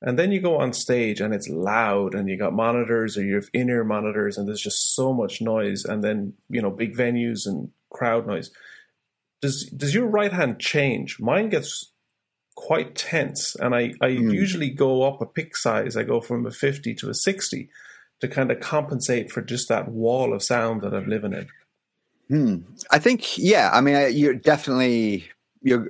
[0.01, 3.35] and then you go on stage and it's loud, and you got monitors or you
[3.35, 7.45] have in-ear monitors, and there's just so much noise, and then you know big venues
[7.45, 8.51] and crowd noise.
[9.41, 11.19] Does does your right hand change?
[11.19, 11.91] Mine gets
[12.55, 14.33] quite tense, and I I mm.
[14.33, 15.95] usually go up a pick size.
[15.95, 17.69] I go from a fifty to a sixty
[18.21, 21.47] to kind of compensate for just that wall of sound that I'm living in?
[22.29, 22.57] Hmm.
[22.91, 23.69] I think, yeah.
[23.71, 25.29] I mean, you're definitely
[25.61, 25.87] you're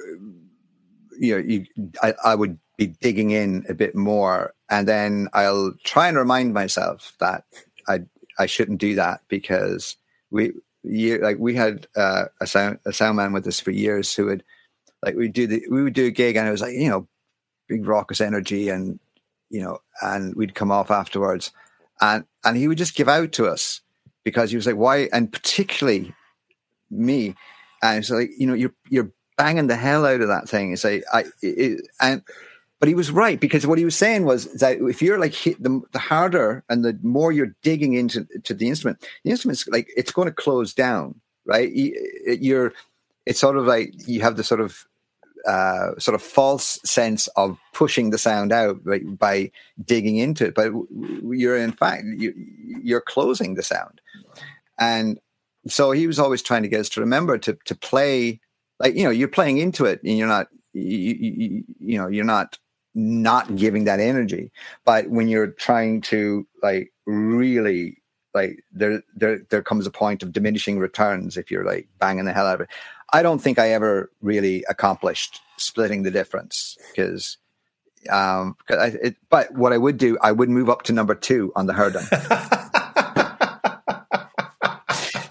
[1.20, 1.66] you know you.
[2.02, 6.54] I, I would be digging in a bit more, and then I'll try and remind
[6.54, 7.46] myself that
[7.88, 8.02] I
[8.40, 9.98] I shouldn't do that because
[10.30, 10.54] we
[10.84, 14.26] you, like we had uh, a sound a sound man with us for years who
[14.26, 14.44] would
[15.04, 17.08] like we do the we would do a gig and it was like you know
[17.68, 19.00] big raucous energy and
[19.50, 21.52] you know and we'd come off afterwards
[22.02, 23.82] and and he would just give out to us
[24.24, 25.10] because he was like why?
[25.14, 26.14] And particularly
[26.90, 27.36] me.
[27.82, 30.74] And it's like you know you're you're banging the hell out of that thing.
[30.74, 32.22] It's like I it, and
[32.80, 35.62] but he was right because what he was saying was that if you're like hit
[35.62, 39.90] the, the harder and the more you're digging into to the instrument, the instrument's like
[39.96, 41.72] it's going to close down, right?
[41.74, 42.74] You're
[43.26, 44.86] it's sort of like you have the sort of
[45.48, 49.52] uh, sort of false sense of pushing the sound out by, by
[49.84, 50.72] digging into it, but
[51.30, 52.34] you're in fact you,
[52.84, 54.02] you're closing the sound,
[54.80, 55.20] and
[55.68, 58.40] so he was always trying to get us to remember to to play
[58.80, 62.26] like you know you're playing into it and you're not you, you, you know you're
[62.26, 62.58] not
[62.98, 64.52] not giving that energy.
[64.84, 68.02] But when you're trying to like really
[68.34, 72.34] like there there there comes a point of diminishing returns if you're like banging the
[72.34, 72.70] hell out of it.
[73.14, 77.38] I don't think I ever really accomplished splitting the difference because
[78.10, 81.54] um I, it, but what I would do I would move up to number 2
[81.56, 82.04] on the Herdim.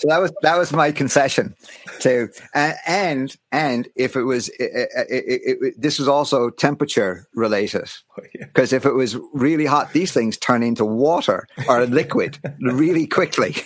[0.00, 1.54] so that was that was my concession
[2.00, 7.88] to uh, and and if it was it, it, it, this was also temperature related
[8.38, 13.06] because oh, if it was really hot these things turn into water or liquid really
[13.06, 13.56] quickly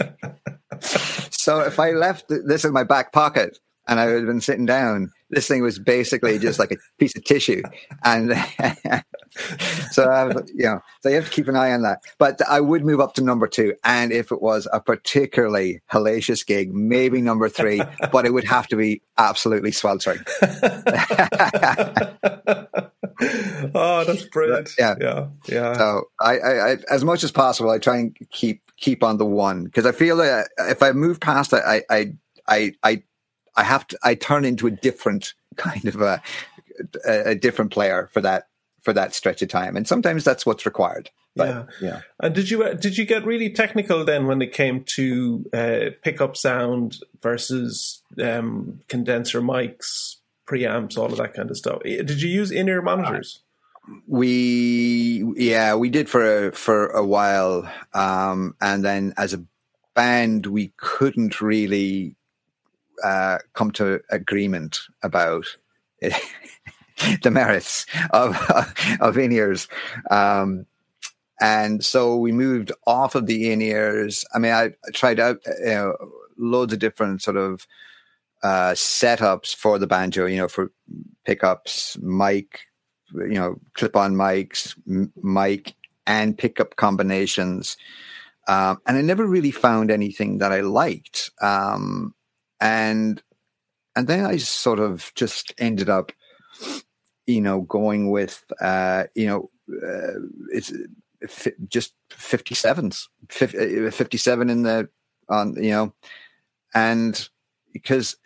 [0.81, 3.59] so if i left this in my back pocket
[3.91, 5.11] and I had been sitting down.
[5.31, 7.63] This thing was basically just like a piece of tissue,
[8.05, 8.31] and
[9.91, 12.03] so I was, you know, so you have to keep an eye on that.
[12.19, 16.47] But I would move up to number two, and if it was a particularly hellacious
[16.47, 17.83] gig, maybe number three,
[18.13, 20.21] but it would have to be absolutely sweltering.
[23.75, 24.75] oh, that's brilliant!
[24.79, 25.77] Yeah, yeah, yeah.
[25.77, 29.27] So I, I, I, as much as possible, I try and keep keep on the
[29.27, 32.13] one because I feel that if I move past it, I, I,
[32.49, 33.03] I, I
[33.61, 36.23] I have to, I turn into a different kind of a,
[37.07, 38.49] a, a different player for that,
[38.81, 39.77] for that stretch of time.
[39.77, 41.11] And sometimes that's what's required.
[41.37, 41.65] But, yeah.
[41.81, 42.01] yeah.
[42.21, 46.37] And did you, did you get really technical then when it came to uh, pickup
[46.37, 51.83] sound versus um, condenser mics, preamps, all of that kind of stuff?
[51.85, 53.43] Did you use in-ear monitors?
[54.07, 59.43] we yeah we did for a, for a while um, and then as a
[59.97, 62.15] band we couldn't really
[63.05, 65.47] uh, come to agreement about
[66.01, 68.37] the merits of
[69.01, 69.69] of in ears.
[70.11, 70.67] Um,
[71.41, 74.25] and so we moved off of the in ears.
[74.35, 75.97] I mean, I tried out you know,
[76.37, 77.67] loads of different sort of
[78.43, 80.27] uh, setups for the banjo.
[80.27, 80.71] You know, for
[81.25, 82.61] pickups, mic,
[83.15, 85.75] you know, clip-on mics, m- mic,
[86.07, 87.77] and pickup combinations.
[88.49, 91.31] Um, and I never really found anything that I liked.
[91.41, 92.15] Um,
[92.61, 93.23] and
[93.97, 96.13] and then I sort of just ended up,
[97.27, 100.21] you know, going with, uh, you know, uh,
[100.53, 100.73] it's
[101.23, 104.89] f- just 57s, f- uh, 57 in the,
[105.29, 105.95] on, you know,
[106.75, 107.29] and
[107.73, 108.17] because,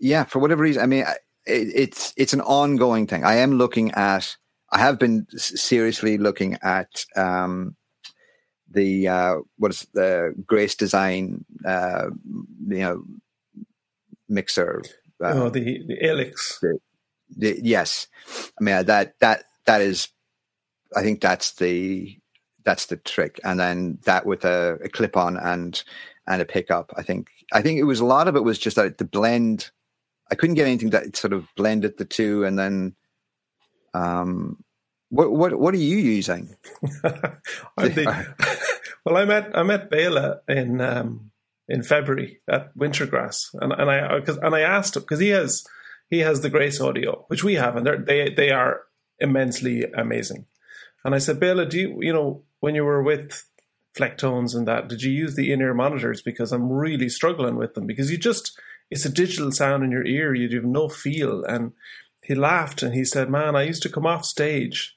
[0.00, 1.04] yeah, for whatever reason, I mean,
[1.44, 3.24] it, it's, it's an ongoing thing.
[3.24, 4.36] I am looking at,
[4.72, 7.76] I have been seriously looking at, um,
[8.70, 12.10] the uh, what is the Grace Design, uh,
[12.68, 13.04] you know,
[14.28, 14.82] mixer.
[15.22, 16.58] Uh, oh, the the Felix.
[16.60, 16.78] The,
[17.36, 18.08] the, yes,
[18.60, 20.08] I mean that that that is.
[20.94, 22.18] I think that's the
[22.64, 25.82] that's the trick, and then that with a, a clip on and
[26.26, 26.92] and a pickup.
[26.96, 29.70] I think I think it was a lot of it was just that the blend.
[30.30, 32.96] I couldn't get anything that sort of blended the two, and then
[33.94, 34.64] um,
[35.08, 36.56] what what what are you using?
[36.82, 38.26] the,
[39.04, 41.30] well, I met I met Bela in um,
[41.68, 45.64] in February at Wintergrass, and and I because and I asked him because he has
[46.10, 48.82] he has the Grace Audio, which we have, and they they are
[49.18, 50.46] immensely amazing.
[51.04, 53.48] And I said, Bela, do you you know when you were with
[53.96, 56.20] Flecktones and that, did you use the in-ear monitors?
[56.20, 58.58] Because I'm really struggling with them because you just
[58.90, 61.44] it's a digital sound in your ear, you have no feel.
[61.44, 61.72] And
[62.26, 64.96] he laughed and he said, "Man, I used to come off stage."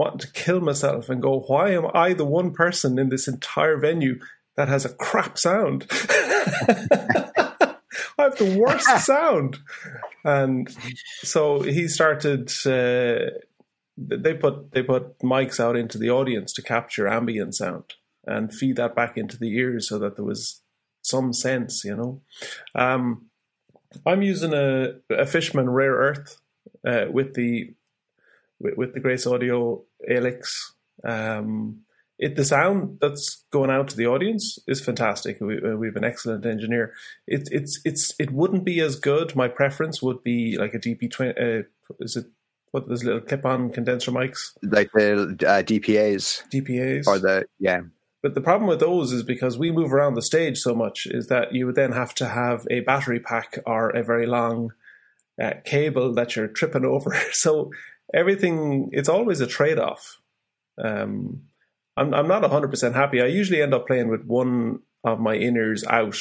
[0.00, 3.76] wanting to kill myself and go, why am I the one person in this entire
[3.76, 4.18] venue
[4.56, 5.86] that has a crap sound?
[5.90, 7.76] I
[8.16, 9.58] have the worst sound.
[10.24, 10.74] And
[11.22, 12.50] so he started.
[12.64, 13.40] Uh,
[13.98, 17.92] they put they put mics out into the audience to capture ambient sound
[18.26, 20.62] and feed that back into the ears so that there was
[21.02, 22.22] some sense, you know.
[22.74, 23.26] Um,
[24.06, 26.38] I'm using a, a Fishman Rare Earth
[26.86, 27.74] uh, with the
[28.58, 30.74] with, with the Grace Audio Felix.
[31.04, 31.82] Um,
[32.18, 35.40] it the sound that's going out to the audience is fantastic.
[35.40, 36.92] We, uh, we have an excellent engineer.
[37.26, 39.34] It, it's it's it wouldn't be as good.
[39.34, 41.40] My preference would be like a DP twenty.
[41.40, 41.62] Uh,
[41.98, 42.26] is it
[42.72, 47.80] what those little clip-on condenser mics, like the uh, DPAs, DPAs, or the yeah.
[48.22, 51.28] But the problem with those is because we move around the stage so much, is
[51.28, 54.72] that you would then have to have a battery pack or a very long
[55.40, 57.16] uh, cable that you're tripping over.
[57.32, 57.70] So
[58.12, 60.20] everything, it's always a trade-off.
[60.82, 61.42] Um,
[61.96, 63.20] I'm I'm not 100% happy.
[63.20, 66.16] I usually end up playing with one of my inners out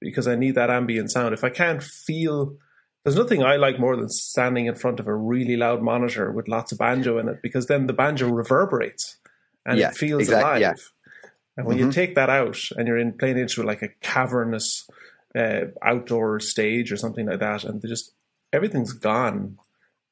[0.00, 1.34] because I need that ambient sound.
[1.34, 2.56] If I can't feel
[3.04, 6.48] there's nothing I like more than standing in front of a really loud monitor with
[6.48, 9.18] lots of banjo in it because then the banjo reverberates
[9.66, 10.60] and yeah, it feels exactly, alive.
[10.60, 11.30] Yeah.
[11.56, 11.86] And when mm-hmm.
[11.86, 14.88] you take that out and you're in playing into like a cavernous
[15.36, 18.12] uh, outdoor stage or something like that, and they're just
[18.54, 19.58] everything's gone,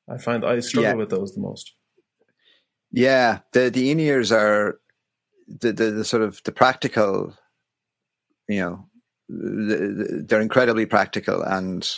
[0.09, 0.97] I find I struggle yeah.
[0.97, 1.73] with those the most.
[2.91, 4.79] Yeah, the the in ears are
[5.49, 7.35] the, the, the sort of the practical,
[8.49, 8.87] you know,
[9.29, 11.89] the, the, they're incredibly practical and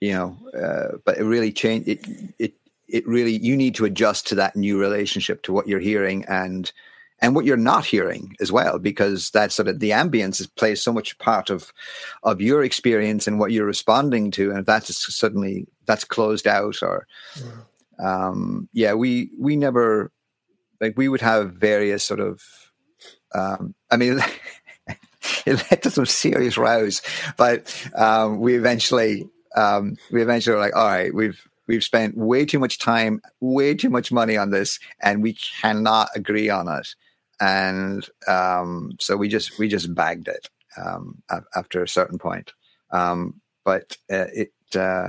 [0.00, 2.04] you know, uh, but it really changed it.
[2.38, 2.54] It
[2.88, 6.72] it really you need to adjust to that new relationship to what you're hearing and
[7.22, 10.82] and what you're not hearing as well, because that sort of the ambience is, plays
[10.82, 11.72] so much part of
[12.22, 16.82] of your experience and what you're responding to, and if that's suddenly that's closed out
[16.82, 17.06] or.
[18.02, 20.10] Um, yeah, we we never
[20.80, 22.42] like we would have various sort of
[23.34, 24.18] um, I mean,
[25.46, 27.02] it led to some serious rows,
[27.36, 32.44] but um, we eventually um, we eventually were like, all right, we've we've spent way
[32.44, 36.94] too much time, way too much money on this, and we cannot agree on it.
[37.42, 41.20] And um, so we just we just bagged it um,
[41.56, 42.52] after a certain point.
[42.92, 45.08] Um, but uh, it, uh,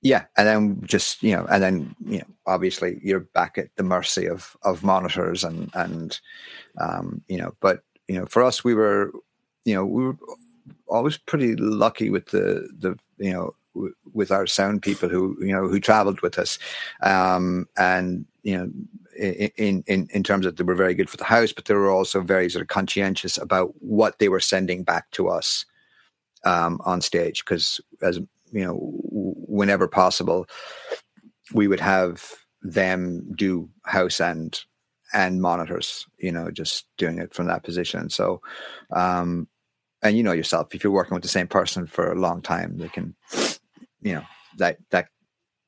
[0.00, 3.82] yeah, and then just you know, and then you know, obviously you're back at the
[3.82, 6.18] mercy of of monitors and and
[6.78, 9.12] um, you know, but you know, for us, we were
[9.66, 10.16] you know we were
[10.86, 15.52] always pretty lucky with the the you know w- with our sound people who you
[15.52, 16.58] know who traveled with us,
[17.02, 18.70] um, and you know
[19.16, 21.90] in in in terms of they were very good for the house, but they were
[21.90, 25.64] also very sort of conscientious about what they were sending back to us
[26.44, 27.44] um, on stage.
[27.44, 28.18] Because as
[28.52, 28.78] you know
[29.10, 30.46] whenever possible
[31.52, 32.32] we would have
[32.62, 34.60] them do house and
[35.12, 38.08] and monitors you know just doing it from that position.
[38.08, 38.40] So
[38.92, 39.48] um
[40.02, 42.78] and you know yourself if you're working with the same person for a long time
[42.78, 43.14] they can
[44.00, 44.24] you know
[44.58, 45.08] that that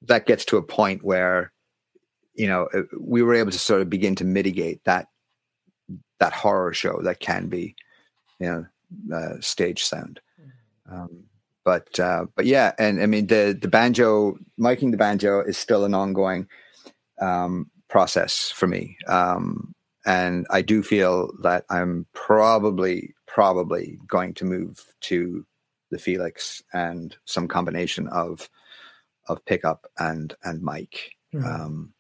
[0.03, 1.53] that gets to a point where
[2.35, 5.09] you know uh, we were able to sort of begin to mitigate that
[6.21, 7.75] that horror show that can be
[8.41, 10.21] you know uh, stage sound
[10.91, 11.25] um,
[11.65, 15.85] but uh, but yeah and i mean the the banjo miking the banjo is still
[15.85, 16.47] an ongoing
[17.21, 19.75] um, process for me um,
[20.07, 25.45] and i do feel that i'm probably probably going to move to
[25.91, 28.49] the Felix and some combination of
[29.29, 31.13] of pickup and and mic.
[31.35, 31.45] Mm.
[31.45, 31.94] Um,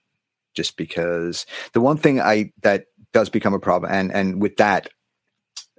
[0.55, 4.88] just because the one thing I that does become a problem, and and with that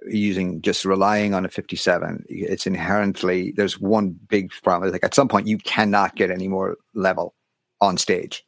[0.08, 5.26] using just relying on a 57 it's inherently there's one big problem like at some
[5.26, 7.34] point you cannot get any more level
[7.80, 8.44] on stage.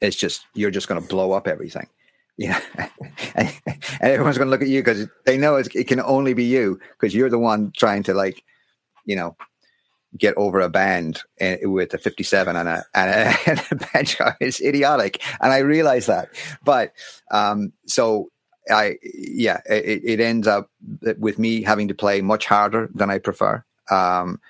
[0.00, 1.88] It's just you're just going to blow up everything.
[2.38, 2.60] Yeah,
[3.34, 6.44] and, and, everyone's going to look at you because they know it can only be
[6.44, 8.44] you because you're the one trying to like,
[9.06, 9.34] you know,
[10.16, 14.16] get over a band eh, with a 57 and a, and a, and a bench
[14.40, 15.22] It's idiotic.
[15.40, 16.30] And I realize that.
[16.64, 16.92] But,
[17.30, 18.30] um, so
[18.70, 20.70] I, yeah, it, it, ends up
[21.18, 23.64] with me having to play much harder than I prefer.
[23.90, 24.40] Um,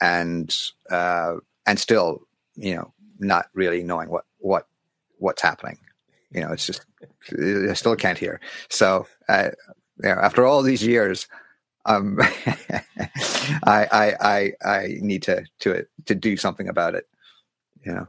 [0.00, 0.54] and,
[0.90, 2.22] uh, and still,
[2.54, 4.66] you know, not really knowing what, what,
[5.18, 5.78] what's happening.
[6.30, 6.84] You know, it's just
[7.32, 8.40] I still can't hear.
[8.68, 9.50] So, uh,
[10.02, 11.28] yeah, after all these years,
[11.86, 12.18] um,
[13.64, 17.08] I, I, I, I need to, to, to do something about it.
[17.84, 18.06] You know.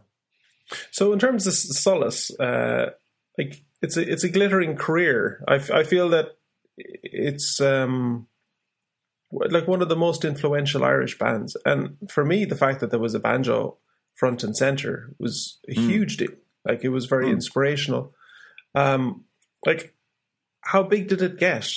[0.91, 2.91] So, in terms of Solas, uh,
[3.37, 5.43] like it's a, it's a glittering career.
[5.47, 6.37] I, I feel that
[6.77, 8.27] it's, um,
[9.31, 11.57] like one of the most influential Irish bands.
[11.65, 13.77] And for me, the fact that there was a banjo
[14.15, 15.85] front and center was a mm.
[15.89, 16.31] huge deal.
[16.65, 17.33] Like it was very mm.
[17.33, 18.13] inspirational.
[18.73, 19.25] Um,
[19.65, 19.93] like
[20.61, 21.69] how big did it get?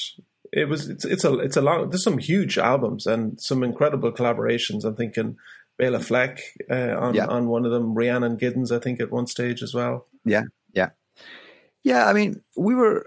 [0.53, 4.11] It was it's it's a it's a long there's some huge albums and some incredible
[4.12, 4.84] collaborations.
[4.84, 5.36] I'm thinking
[5.78, 7.26] Bela Fleck uh, on yeah.
[7.26, 10.07] on one of them, Rhiannon Giddens, I think at one stage as well.
[10.24, 10.42] Yeah,
[10.74, 10.90] yeah,
[11.84, 12.07] yeah.
[12.07, 13.07] I mean, we were,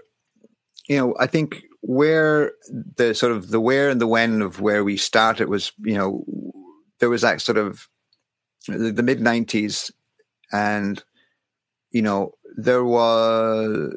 [0.88, 2.52] you know, I think where
[2.96, 6.24] the sort of the where and the when of where we started was, you know,
[6.98, 7.88] there was that sort of
[8.66, 9.92] the, the mid '90s,
[10.50, 11.04] and
[11.90, 13.94] you know, there was,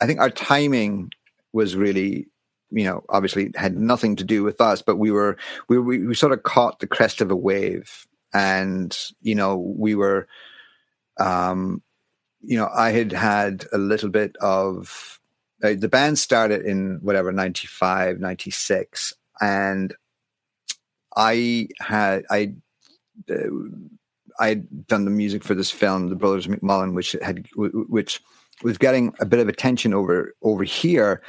[0.00, 1.10] I think our timing
[1.52, 2.28] was really
[2.76, 5.36] you know obviously had nothing to do with us but we were
[5.68, 8.06] we we, we sort of caught the crest of a wave.
[8.34, 10.28] And you know we were
[11.18, 11.82] um
[12.42, 15.20] you know i had had a little bit of
[15.64, 19.94] uh, the band started in whatever 95 96 and
[21.16, 22.52] i had i
[23.30, 23.34] uh,
[24.38, 28.20] i had done the music for this film the brothers mcmullen which had which
[28.62, 31.22] was getting a bit of attention over over here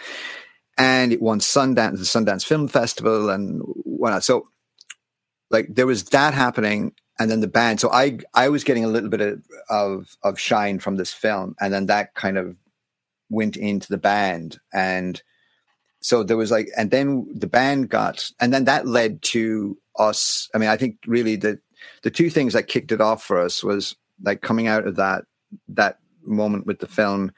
[0.78, 4.24] and it won Sundance, the Sundance Film Festival, and whatnot.
[4.24, 4.48] So,
[5.50, 7.80] like, there was that happening, and then the band.
[7.80, 11.56] So I I was getting a little bit of of, of shine from this film,
[11.60, 12.56] and then that kind of
[13.30, 15.22] went into the band, and
[16.00, 20.50] so there was like, and then the band got, and then that led to us.
[20.54, 21.60] I mean, I think really the
[22.04, 25.26] the two things that kicked it off for us was like coming out of that
[25.70, 27.32] that moment with the film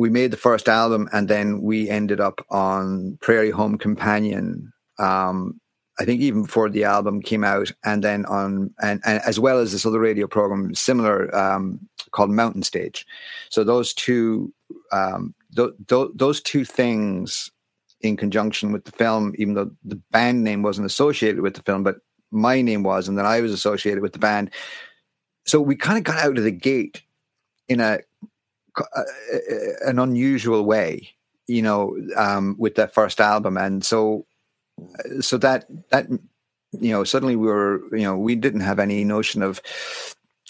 [0.00, 4.72] we made the first album and then we ended up on Prairie Home Companion.
[4.98, 5.60] Um,
[5.98, 9.58] I think even before the album came out, and then on and, and as well
[9.58, 11.78] as this other radio program, similar um,
[12.12, 13.04] called Mountain Stage.
[13.50, 14.54] So those two,
[14.90, 17.50] um, th- th- those two things,
[18.00, 21.82] in conjunction with the film, even though the band name wasn't associated with the film,
[21.82, 21.96] but
[22.30, 24.50] my name was, and then I was associated with the band.
[25.44, 27.02] So we kind of got out of the gate
[27.68, 27.98] in a
[29.84, 31.10] an unusual way,
[31.46, 34.26] you know, um, with that first album, and so
[35.20, 36.08] so that that
[36.72, 39.60] you know suddenly we were you know we didn't have any notion of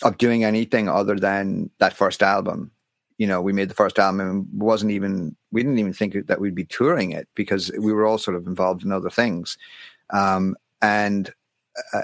[0.02, 2.70] of doing anything other than that first album.
[3.18, 6.40] You know, we made the first album and wasn't even we didn't even think that
[6.40, 9.58] we'd be touring it because we were all sort of involved in other things,
[10.10, 11.32] um, and
[11.92, 12.02] uh,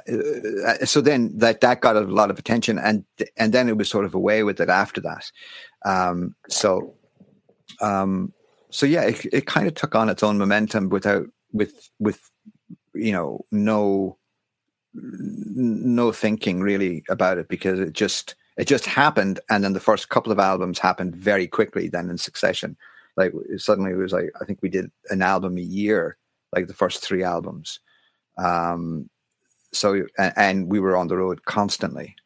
[0.67, 3.05] uh, so then that that got a lot of attention and
[3.37, 5.31] and then it was sort of away with it after that.
[5.85, 6.95] Um, so,
[7.81, 8.33] um,
[8.71, 12.31] so yeah, it, it kind of took on its own momentum without with with
[12.95, 14.17] you know no
[14.95, 20.09] no thinking really about it because it just it just happened and then the first
[20.09, 22.77] couple of albums happened very quickly then in succession.
[23.17, 26.19] Like suddenly it was like i think we did an album a year
[26.55, 27.81] like the first three albums.
[28.39, 29.11] Um
[29.77, 32.17] so and, we were on the road constantly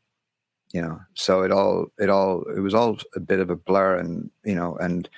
[0.72, 3.96] you know so it all it all it was all a bit of a blur
[3.96, 5.09] and you know and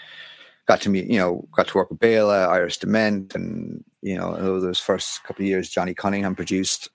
[0.66, 4.34] got to meet you know got to work with Bela, Iris DeMent and you know
[4.60, 6.88] those first couple of years Johnny Cunningham produced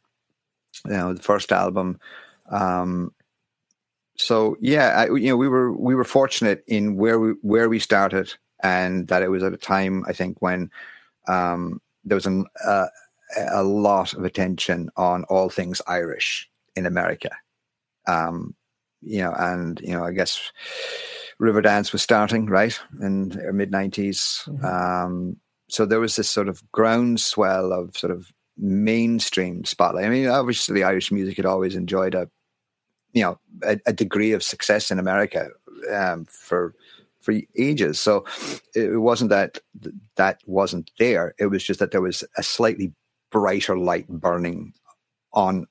[0.85, 1.99] you know the first album.
[2.49, 3.13] Um
[4.17, 7.79] so yeah I, you know we were we were fortunate in where we where we
[7.79, 8.33] started
[8.63, 10.71] and that it was at a time I think when
[11.27, 12.87] um there was an, uh,
[13.35, 17.31] a lot of attention on all things Irish in America
[18.07, 18.55] um,
[19.01, 20.51] you know, and you know, I guess
[21.41, 24.47] Riverdance was starting right in the mid 90s.
[24.47, 24.65] Mm-hmm.
[24.65, 25.37] Um,
[25.69, 30.05] so there was this sort of groundswell of sort of mainstream spotlight.
[30.05, 32.29] I mean, obviously, Irish music had always enjoyed a,
[33.13, 35.49] you know, a, a degree of success in America
[35.93, 36.73] um, for
[37.21, 37.99] for ages.
[37.99, 38.25] So
[38.73, 39.59] it wasn't that
[40.15, 41.35] that wasn't there.
[41.37, 42.93] It was just that there was a slightly
[43.31, 44.73] brighter light burning
[45.33, 45.67] on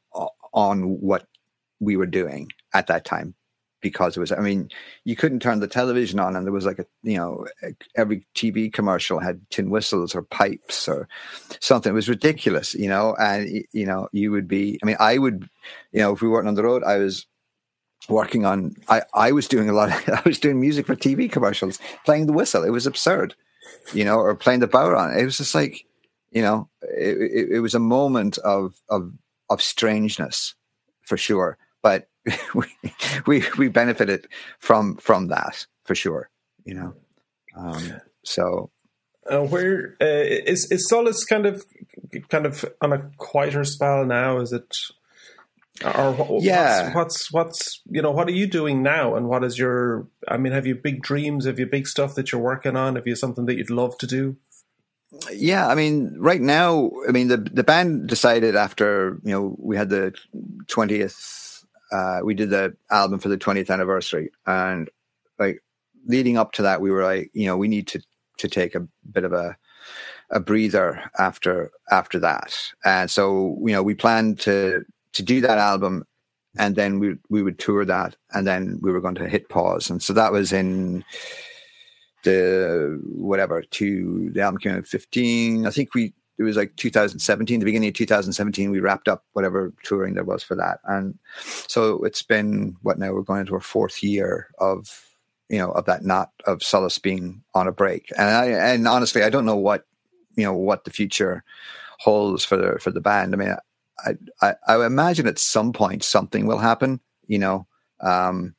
[0.52, 1.26] on what
[1.80, 3.34] we were doing at that time
[3.80, 4.68] because it was i mean
[5.04, 7.46] you couldn't turn the television on and there was like a you know
[7.94, 11.09] every tv commercial had tin whistles or pipes or
[11.61, 11.90] something.
[11.90, 15.48] It was ridiculous you know and you know you would be i mean i would
[15.92, 17.26] you know if we weren't on the road i was
[18.09, 21.30] working on i i was doing a lot of, i was doing music for tv
[21.30, 22.64] commercials playing the whistle.
[22.64, 23.34] It was absurd
[23.92, 25.84] you know or playing the bodhrán it was just like
[26.31, 29.12] you know it, it, it was a moment of of
[29.51, 30.55] of strangeness
[31.03, 32.09] for sure but
[32.55, 32.66] we,
[33.27, 34.27] we we benefited
[34.59, 36.31] from from that for sure.
[36.64, 36.95] You know,
[37.57, 38.70] um, so.
[39.29, 40.22] Uh, where uh,
[40.53, 41.64] is is Solas kind of
[42.29, 44.39] kind of on a quieter spell now?
[44.39, 44.72] Is it?
[45.85, 49.59] Or yeah, what's, what's what's you know what are you doing now, and what is
[49.59, 50.07] your?
[50.29, 51.45] I mean, have you big dreams?
[51.45, 52.95] Have you big stuff that you're working on?
[52.95, 54.37] Have you something that you'd love to do?
[55.30, 59.76] Yeah, I mean, right now, I mean, the the band decided after you know we
[59.76, 60.14] had the
[60.66, 64.90] twentieth uh, we did the album for the 20th anniversary, and
[65.38, 65.62] like
[66.07, 68.00] leading up to that, we were like, you know, we need to
[68.38, 69.57] to take a bit of a
[70.30, 75.59] a breather after after that, and so you know, we planned to to do that
[75.59, 76.04] album,
[76.59, 79.88] and then we we would tour that, and then we were going to hit pause,
[79.88, 81.04] and so that was in
[82.27, 87.61] the whatever to the album came out 15 i think we it was like 2017,
[87.61, 90.81] the beginning of 2017, we wrapped up whatever touring there was for that.
[90.85, 91.18] And
[91.66, 95.07] so it's been what now we're going into our fourth year of
[95.49, 98.11] you know, of that not of Solas being on a break.
[98.18, 99.85] And I, and honestly, I don't know what,
[100.35, 101.45] you know, what the future
[101.99, 103.33] holds for the, for the band.
[103.33, 103.57] I mean,
[104.05, 107.66] I, I, I imagine at some point something will happen, you know,
[108.01, 108.55] um,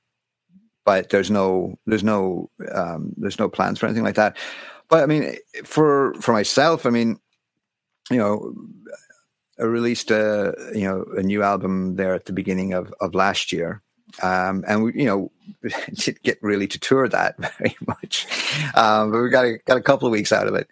[0.88, 4.38] but there's no, there's no, um, there's no plans for anything like that.
[4.88, 5.36] But I mean,
[5.66, 7.20] for, for myself, I mean,
[8.10, 8.56] you know,
[9.60, 13.52] I released a, you know, a new album there at the beginning of, of last
[13.52, 13.82] year.
[14.24, 15.32] Um, and we, you know,
[15.94, 18.26] didn't get really to tour that very much,
[18.74, 20.70] um, but we got a, got a couple of weeks out of it.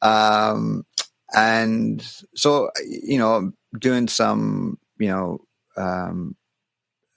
[0.00, 0.86] Um,
[1.34, 2.00] and
[2.36, 5.40] so, you know, doing some, you know,
[5.76, 6.36] um,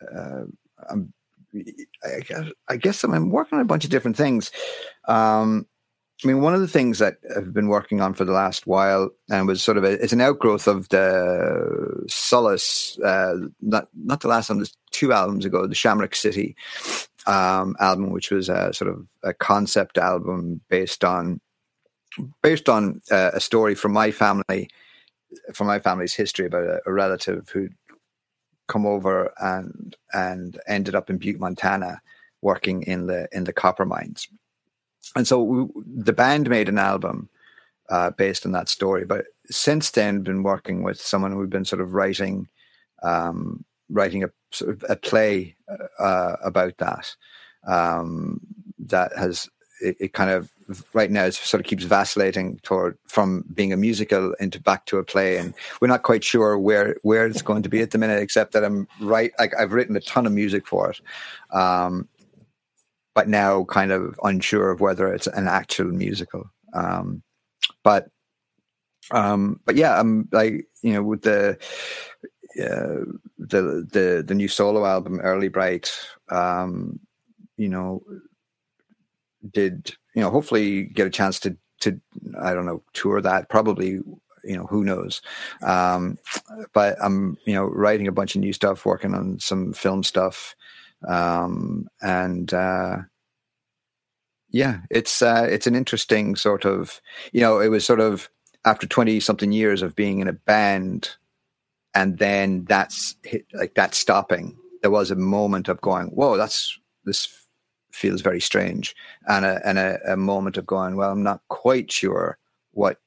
[0.02, 0.46] uh,
[0.90, 1.14] I'm,
[1.54, 4.52] I guess, I guess I'm working on a bunch of different things.
[5.08, 5.66] Um,
[6.24, 9.10] I mean, one of the things that I've been working on for the last while,
[9.30, 14.28] and was sort of a, it's an outgrowth of the Solas, uh, not not the
[14.28, 16.58] last one, two albums ago, the Shamrock City
[17.26, 21.40] um, album, which was a sort of a concept album based on
[22.44, 24.70] based on uh, a story from my family,
[25.54, 27.74] from my family's history about a, a relative who'd
[28.70, 32.02] come over and and ended up in Butte, Montana,
[32.42, 34.30] working in the in the copper mines
[35.16, 37.30] and so we, the band made an album
[37.90, 39.06] uh, based on that story.
[39.06, 42.48] But since then, been working with someone who've been sort of writing,
[43.02, 45.56] um, writing a sort of a play
[46.00, 47.16] uh, about that.
[47.68, 48.40] Um,
[48.80, 49.50] that has
[49.82, 50.50] it, it, kind of
[50.94, 54.98] right now it sort of keeps vacillating toward from being a musical into back to
[54.98, 57.98] a play, and we're not quite sure where where it's going to be at the
[57.98, 58.22] minute.
[58.22, 61.02] Except that I'm right, like I've written a ton of music for it.
[61.56, 62.08] Um,
[63.16, 66.50] but now kind of unsure of whether it's an actual musical.
[66.74, 67.24] Um,
[67.84, 68.10] but
[69.12, 71.58] um, but yeah, I'm like you know with the
[72.60, 73.06] uh,
[73.38, 75.92] the the the new solo album, Early Bright.
[76.30, 77.00] Um,
[77.58, 78.04] you know,
[79.52, 82.00] did you know hopefully get a chance to to
[82.42, 84.00] I don't know tour that probably
[84.44, 85.22] you know who knows
[85.62, 86.18] um,
[86.74, 90.56] but i'm you know writing a bunch of new stuff working on some film stuff
[91.08, 92.98] um, and uh,
[94.52, 97.02] yeah, it's uh, it's an interesting sort of
[97.32, 98.30] you know it was sort of
[98.66, 101.16] after twenty something years of being in a band,
[101.94, 104.58] and then that's hit, like that stopping.
[104.82, 107.26] There was a moment of going, whoa, that's this
[107.92, 108.96] feels very strange,
[109.28, 112.38] and a and a, a moment of going, well, I'm not quite sure
[112.72, 112.98] what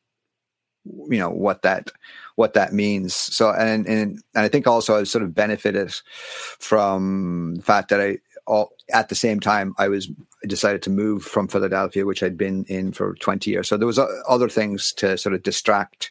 [0.85, 1.91] you know what that
[2.37, 3.15] what that means.
[3.15, 5.95] So and and, and i think also i sort of benefited
[6.59, 10.11] from the fact that i all at the same time i was
[10.49, 13.69] decided to move from philadelphia which i'd been in for 20 years.
[13.69, 16.11] So there was other things to sort of distract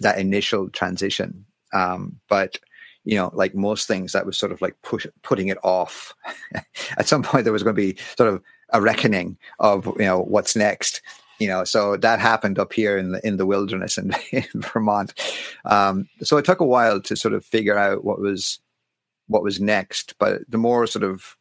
[0.00, 1.44] that initial transition.
[1.72, 2.58] Um, but
[3.04, 6.14] you know like most things that was sort of like push, putting it off.
[6.98, 10.20] At some point there was going to be sort of a reckoning of you know
[10.20, 11.02] what's next
[11.38, 15.12] you know so that happened up here in the in the wilderness in, in vermont.
[15.64, 18.60] Um, so it took a while to sort of figure out what was
[19.26, 21.36] what was next but the more sort of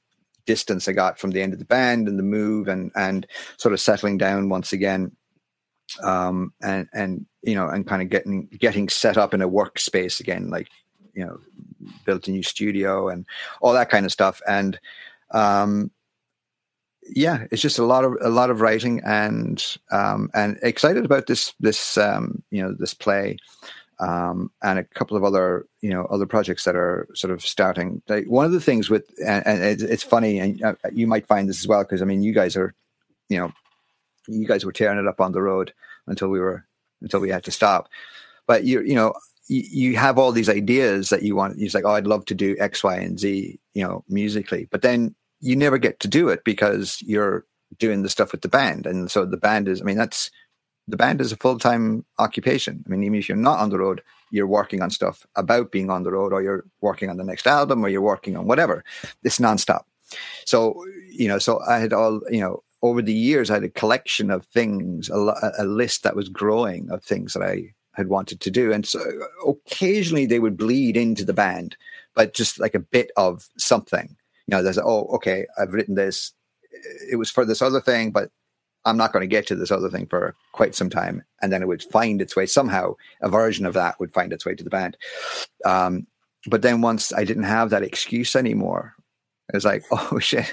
[0.46, 3.74] distance i got from the end of the band and the move and and sort
[3.74, 5.12] of settling down once again
[6.04, 10.20] um, and and you know and kind of getting getting set up in a workspace
[10.20, 10.70] again like
[11.14, 11.40] you know
[12.06, 13.26] built a new studio and
[13.62, 14.80] all that kind of stuff and
[15.32, 15.92] um,
[17.10, 21.28] yeah, it's just a lot of a lot of writing and um, and excited about
[21.28, 23.38] this this um, you know this play
[24.00, 28.02] um, and a couple of other you know other projects that are sort of starting.
[28.08, 31.28] Like one of the things with and, and it's, it's, funny and uh, you might
[31.28, 32.74] find this as well because I mean you guys are
[33.30, 33.52] you know
[34.28, 35.74] you guys were tearing it up on the road
[36.08, 36.66] until we were
[37.02, 37.90] until we had to stop,
[38.46, 39.14] but you you know
[39.48, 41.58] you, have all these ideas that you want.
[41.58, 44.68] You're like, oh, I'd love to do X, Y, and Z, you know, musically.
[44.72, 47.46] But then you never get to do it because you're
[47.78, 48.86] doing the stuff with the band.
[48.86, 50.30] And so the band is, I mean, that's
[50.88, 52.84] the band is a full time occupation.
[52.86, 55.90] I mean, even if you're not on the road, you're working on stuff about being
[55.90, 58.84] on the road, or you're working on the next album, or you're working on whatever.
[59.24, 59.84] It's nonstop.
[60.46, 63.70] So, you know, so I had all, you know, over the years, I had a
[63.70, 68.40] collection of things, a, a list that was growing of things that I had wanted
[68.42, 68.72] to do.
[68.72, 69.02] And so
[69.46, 71.76] occasionally they would bleed into the band,
[72.16, 74.16] but just like a bit of something
[74.52, 76.34] you know, there's, oh, okay, I've written this.
[77.10, 78.32] It was for this other thing, but
[78.84, 81.24] I'm not going to get to this other thing for quite some time.
[81.42, 84.46] And then it would find its way somehow, a version of that would find its
[84.46, 84.98] way to the band.
[85.66, 86.06] Um,
[86.48, 88.96] but then once I didn't have that excuse anymore,
[89.50, 90.52] it was like, oh shit.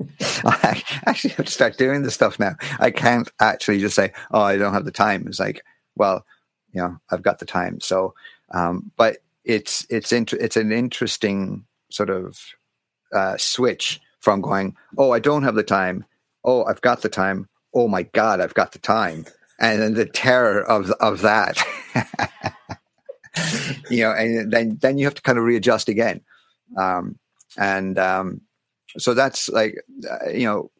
[0.44, 2.56] I actually have to start doing this stuff now.
[2.78, 5.64] I can't actually just say, "Oh, I don't have the time." It's like,
[5.96, 6.24] well,
[6.72, 7.80] you know, I've got the time.
[7.80, 8.14] So,
[8.52, 12.38] um, but it's it's int- it's an interesting sort of
[13.12, 16.04] uh, switch from going, oh, I don't have the time.
[16.44, 17.48] Oh, I've got the time.
[17.74, 19.26] Oh my God, I've got the time.
[19.60, 21.58] And then the terror of, of that,
[23.90, 26.20] you know, and then, then you have to kind of readjust again.
[26.76, 27.18] Um,
[27.56, 28.42] and, um,
[28.98, 29.76] so that's like,
[30.08, 30.70] uh, you know,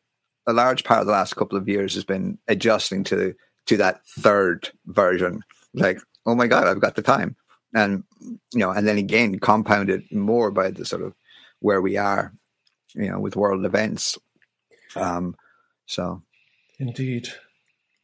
[0.47, 3.35] a large part of the last couple of years has been adjusting to,
[3.67, 5.43] to that third version.
[5.75, 7.37] Like, oh my God, I've got the time.
[7.75, 11.15] And, you know, and then again, compounded more by the sort of
[11.61, 12.33] where we are,
[12.95, 14.19] you know, with world events.
[14.97, 15.37] Um,
[15.87, 16.23] so.
[16.79, 17.29] Indeed.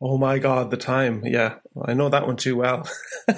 [0.00, 1.22] Oh my God, the time.
[1.24, 2.86] Yeah, I know that one too well.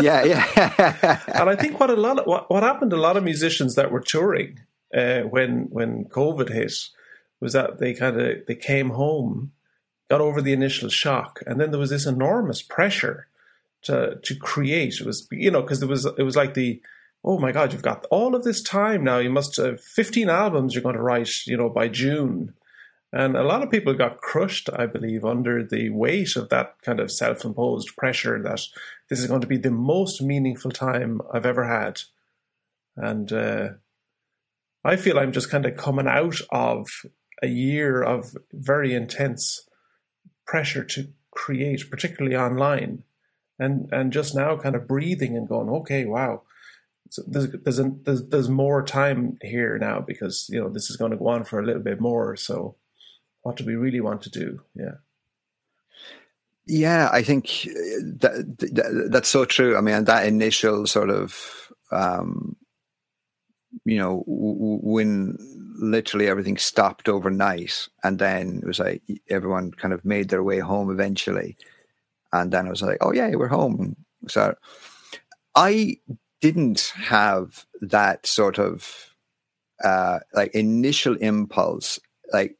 [0.00, 1.20] yeah, yeah.
[1.26, 3.74] and I think what a lot of, what, what happened to a lot of musicians
[3.74, 4.60] that were touring
[4.94, 6.72] uh, when when COVID hit
[7.40, 9.52] was that they kind of they came home,
[10.08, 13.26] got over the initial shock, and then there was this enormous pressure
[13.84, 15.00] to to create.
[15.00, 16.80] It was you know because it was it was like the
[17.24, 20.74] oh my god you've got all of this time now you must have 15 albums
[20.74, 22.54] you're going to write you know by June
[23.14, 26.98] and a lot of people got crushed, I believe, under the weight of that kind
[26.98, 28.62] of self imposed pressure that
[29.08, 32.00] this is going to be the most meaningful time I've ever had.
[32.96, 33.68] And uh,
[34.84, 36.88] I feel I'm just kind of coming out of
[37.40, 39.68] a year of very intense
[40.44, 43.04] pressure to create, particularly online,
[43.58, 46.42] and and just now kind of breathing and going, okay, wow,
[47.10, 50.96] so there's there's, a, there's there's more time here now because you know this is
[50.96, 52.36] going to go on for a little bit more.
[52.36, 52.76] So
[53.42, 54.60] what do we really want to do?
[54.74, 54.96] Yeah.
[56.66, 59.76] Yeah, I think uh, that, that, that's so true.
[59.76, 62.56] I mean, that initial sort of, um,
[63.84, 65.36] you know, when
[65.78, 70.58] literally everything stopped overnight, and then it was like everyone kind of made their way
[70.58, 71.58] home eventually,
[72.34, 73.96] and then I was like, oh yeah, we're home.
[74.28, 74.54] So
[75.54, 75.98] I
[76.40, 79.14] didn't have that sort of
[79.82, 82.00] uh, like initial impulse,
[82.32, 82.56] like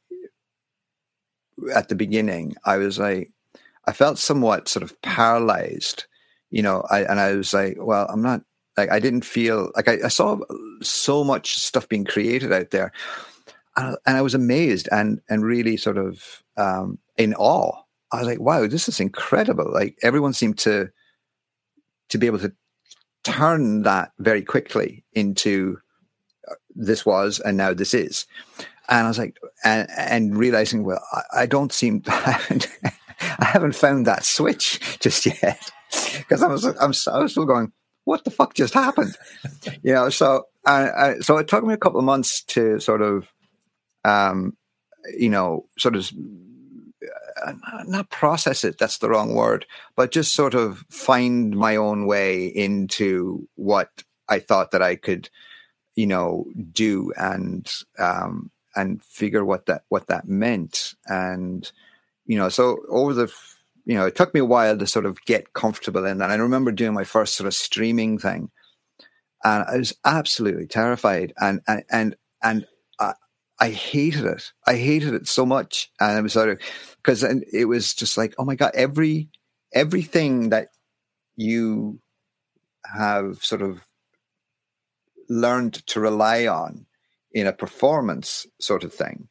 [1.75, 3.33] at the beginning, I was like,
[3.87, 6.05] I felt somewhat sort of paralyzed,
[6.51, 8.43] you know, I, and I was like, well, I'm not
[8.77, 10.39] like, I didn't feel like I, I saw
[10.83, 12.93] so much stuff being created out there.
[13.77, 17.84] And, and I was amazed and, and really sort of, um, in awe.
[18.15, 19.71] I was like, wow, this is incredible.
[19.73, 20.91] Like everyone seemed to,
[22.11, 22.53] to be able to
[23.23, 25.79] turn that very quickly into
[26.51, 28.27] uh, this was and now this is
[28.89, 32.69] and I was like, and, and realizing, well, I, I don't seem, I haven't,
[33.21, 35.71] I haven't found that switch just yet
[36.19, 37.73] because I was, I'm, I was still going,
[38.05, 39.17] what the fuck just happened?
[39.83, 43.01] you know, so, I, I, so it took me a couple of months to sort
[43.01, 43.27] of,
[44.05, 44.57] um,
[45.17, 46.11] you know, sort of
[47.87, 49.66] not process it, that's the wrong word,
[49.97, 53.91] but just sort of find my own way into what
[54.28, 55.28] I thought that I could,
[55.95, 60.95] you know, do and, um, and figure what that what that meant.
[61.07, 61.70] And
[62.26, 63.32] you know, so over the
[63.85, 66.30] you know, it took me a while to sort of get comfortable in that.
[66.30, 68.51] I remember doing my first sort of streaming thing,
[69.45, 72.66] and I was absolutely terrified, and and and and
[73.65, 74.53] I, hated it.
[74.67, 76.61] I hated it so much, and I was sort of
[76.97, 79.29] because it was just like, oh my god, every
[79.73, 80.69] everything that
[81.37, 82.01] you
[82.85, 83.81] have sort of
[85.29, 86.87] learned to rely on
[87.33, 89.29] in a performance sort of thing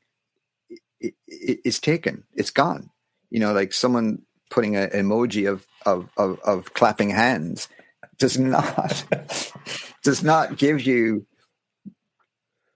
[0.99, 2.89] it, it, it's taken it's gone
[3.29, 7.69] you know like someone putting an emoji of, of of of, clapping hands
[8.17, 9.05] does not
[10.03, 11.25] does not give you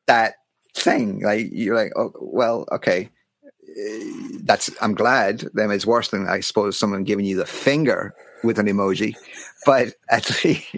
[0.08, 0.36] that
[0.78, 1.22] thing.
[1.22, 3.10] Like you're like oh well okay.
[4.44, 8.58] That's i'm glad then it's worse than i suppose someone giving you the finger with
[8.58, 9.16] an emoji
[9.66, 10.74] but at least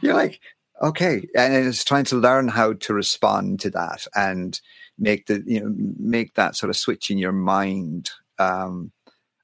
[0.00, 0.38] you're like
[0.82, 1.26] okay.
[1.34, 4.60] And it's trying to learn how to respond to that and
[4.98, 8.92] make the you know make that sort of switch in your mind um,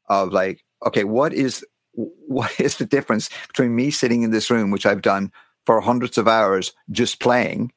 [0.09, 1.65] of like okay what is
[1.95, 5.31] what is the difference between me sitting in this room which i've done
[5.67, 7.71] for hundreds of hours just playing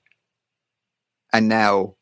[1.36, 1.96] and now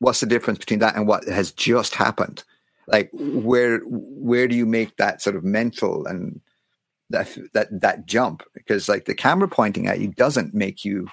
[0.00, 2.44] what's the difference between that and what has just happened?
[2.86, 6.42] Like where where do you make that sort of mental and
[7.08, 8.42] that that that jump?
[8.52, 11.08] Because like the camera pointing at you doesn't make you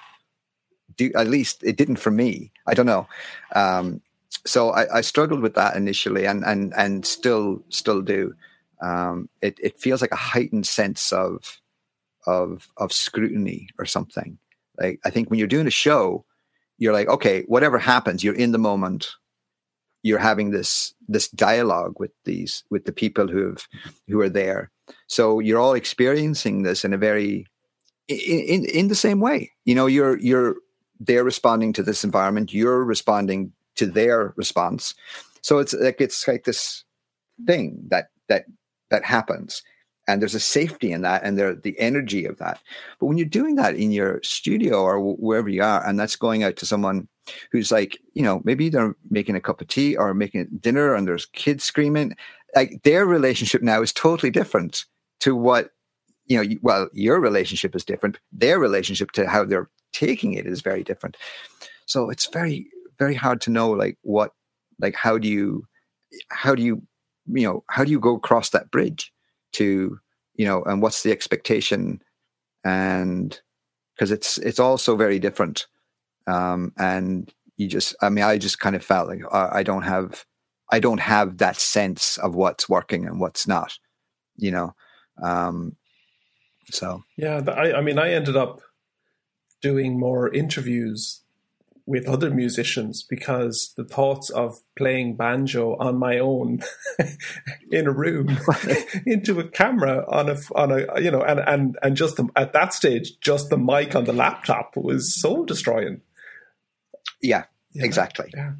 [0.96, 2.52] do at least it didn't for me.
[2.66, 3.08] I don't know.
[3.54, 4.02] Um,
[4.44, 8.34] so I, I, struggled with that initially and and and still still do.
[8.82, 11.60] Um, it, it feels like a heightened sense of
[12.26, 14.38] of of scrutiny or something.
[14.78, 16.24] Like i think when you're doing a show
[16.78, 19.08] you're like okay whatever happens you're in the moment
[20.02, 23.66] you're having this this dialogue with these with the people who have
[24.06, 24.70] who are there
[25.06, 27.46] so you're all experiencing this in a very
[28.08, 29.52] in, in, in the same way.
[29.64, 30.56] You know, you're you're
[30.98, 32.52] they're responding to this environment.
[32.52, 34.94] You're responding to their response.
[35.42, 36.84] So it's like it's like this
[37.46, 38.46] thing that that
[38.90, 39.62] that happens
[40.08, 42.60] and there's a safety in that and there the energy of that.
[42.98, 46.42] But when you're doing that in your studio or wherever you are and that's going
[46.42, 47.06] out to someone
[47.52, 51.06] who's like you know maybe they're making a cup of tea or making dinner and
[51.06, 52.16] there's kids screaming
[52.56, 54.84] like their relationship now is totally different
[55.20, 55.70] to what
[56.26, 58.18] you know well your relationship is different.
[58.32, 61.16] Their relationship to how they're taking it is very different.
[61.86, 64.32] So it's very very hard to know like what
[64.80, 65.66] like how do you
[66.28, 66.82] how do you
[67.26, 69.12] you know how do you go across that bridge
[69.52, 69.98] to
[70.34, 72.02] you know and what's the expectation?
[72.64, 73.38] And
[73.94, 75.66] because it's it's also very different.
[76.26, 79.82] Um and you just i mean i just kind of felt like uh, i don't
[79.82, 80.24] have
[80.70, 83.78] i don't have that sense of what's working and what's not
[84.36, 84.74] you know?
[85.20, 85.76] Um
[86.70, 87.02] so.
[87.16, 88.60] Yeah i i mean i ended up
[89.60, 91.22] doing more interviews
[91.88, 96.60] with other musicians because the thoughts of playing banjo on my own
[97.72, 98.38] in a room
[99.06, 102.52] into a camera on a on a you know and and and just the, at
[102.52, 106.02] that stage just the mic on the laptop was soul destroying
[107.22, 107.84] yeah, yeah.
[107.86, 108.52] exactly yeah.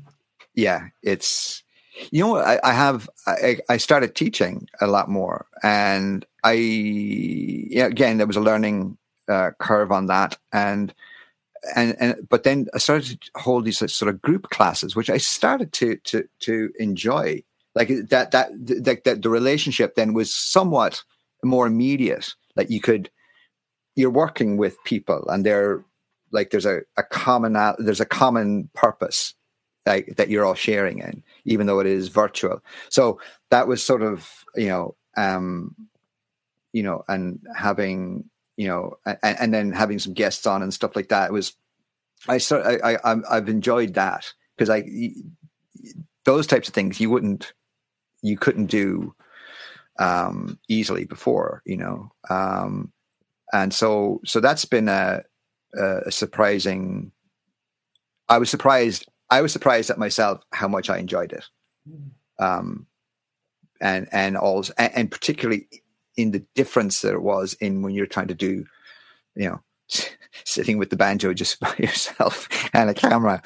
[0.54, 1.62] yeah it's
[2.10, 7.86] you know I, I have I, I started teaching a lot more and I yeah,
[7.86, 8.96] again there was a learning
[9.28, 10.94] uh, curve on that and
[11.74, 15.18] and and but then I started to hold these sort of group classes, which I
[15.18, 17.42] started to to to enjoy.
[17.74, 18.50] Like that that
[18.84, 21.02] that, that the relationship then was somewhat
[21.44, 22.34] more immediate.
[22.56, 23.10] Like you could
[23.94, 25.84] you're working with people and they're
[26.30, 29.34] like there's a, a common there's a common purpose
[29.86, 32.62] like that you're all sharing in, even though it is virtual.
[32.90, 35.74] So that was sort of you know um
[36.72, 38.24] you know and having
[38.58, 41.30] you know, and, and then having some guests on and stuff like that.
[41.30, 41.54] It was,
[42.26, 44.84] I start, I, I, I've enjoyed that because I,
[46.24, 47.52] those types of things you wouldn't,
[48.20, 49.14] you couldn't do
[50.00, 52.10] um, easily before, you know.
[52.28, 52.92] Um,
[53.52, 55.22] and so, so that's been a,
[55.74, 57.12] a surprising.
[58.28, 59.06] I was surprised.
[59.30, 61.44] I was surprised at myself how much I enjoyed it,
[62.38, 62.86] um,
[63.80, 65.68] and and also and, and particularly
[66.18, 68.66] in the difference there was in when you're trying to do,
[69.36, 69.60] you know,
[70.44, 73.40] sitting with the banjo just by yourself and a camera,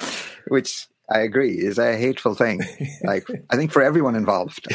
[0.47, 2.61] which I agree is a hateful thing.
[3.03, 4.65] Like I think for everyone involved,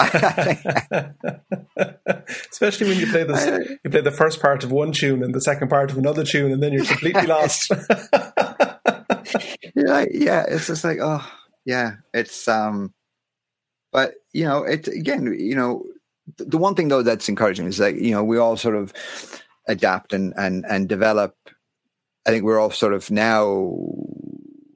[2.53, 5.40] especially when you play this, you play the first part of one tune and the
[5.40, 7.72] second part of another tune, and then you're completely lost.
[9.74, 11.26] yeah, yeah, it's just like oh
[11.64, 12.92] yeah, it's um,
[13.92, 15.84] but you know, it again, you know,
[16.36, 18.92] the one thing though that's encouraging is that you know we all sort of
[19.66, 21.36] adapt and and and develop.
[22.26, 23.74] I think we're all sort of now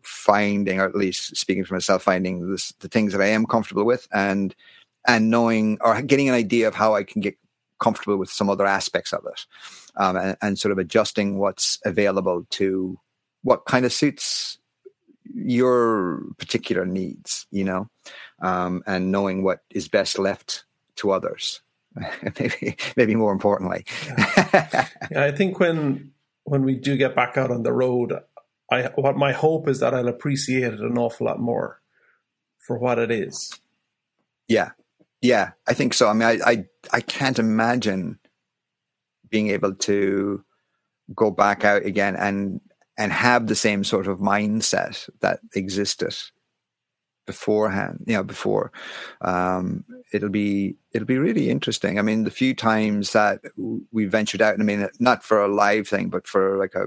[0.03, 3.85] finding, or at least speaking for myself, finding this, the things that I am comfortable
[3.85, 4.55] with, and
[5.07, 7.37] and knowing or getting an idea of how I can get
[7.81, 9.47] comfortable with some other aspects of it,
[9.97, 12.99] um, and, and sort of adjusting what's available to
[13.43, 14.59] what kind of suits
[15.35, 17.89] your particular needs, you know,
[18.41, 20.65] um, and knowing what is best left
[20.97, 21.61] to others.
[22.39, 23.85] maybe, maybe more importantly.
[24.09, 24.89] yeah.
[25.11, 26.13] yeah, I think when
[26.45, 28.15] when we do get back out on the road,
[28.71, 31.81] I what my hope is that I'll appreciate it an awful lot more
[32.59, 33.53] for what it is.
[34.49, 34.71] Yeah,
[35.21, 36.09] yeah, I think so.
[36.09, 38.19] I mean, I I, I can't imagine
[39.29, 40.45] being able to
[41.15, 42.61] go back out again and
[42.99, 46.15] and have the same sort of mindset that existed
[47.27, 48.73] beforehand you know before.
[49.21, 51.99] Um, it'll be it'll be really interesting.
[51.99, 53.41] I mean the few times that
[53.91, 56.85] we ventured out i mean not for a live thing but for like a,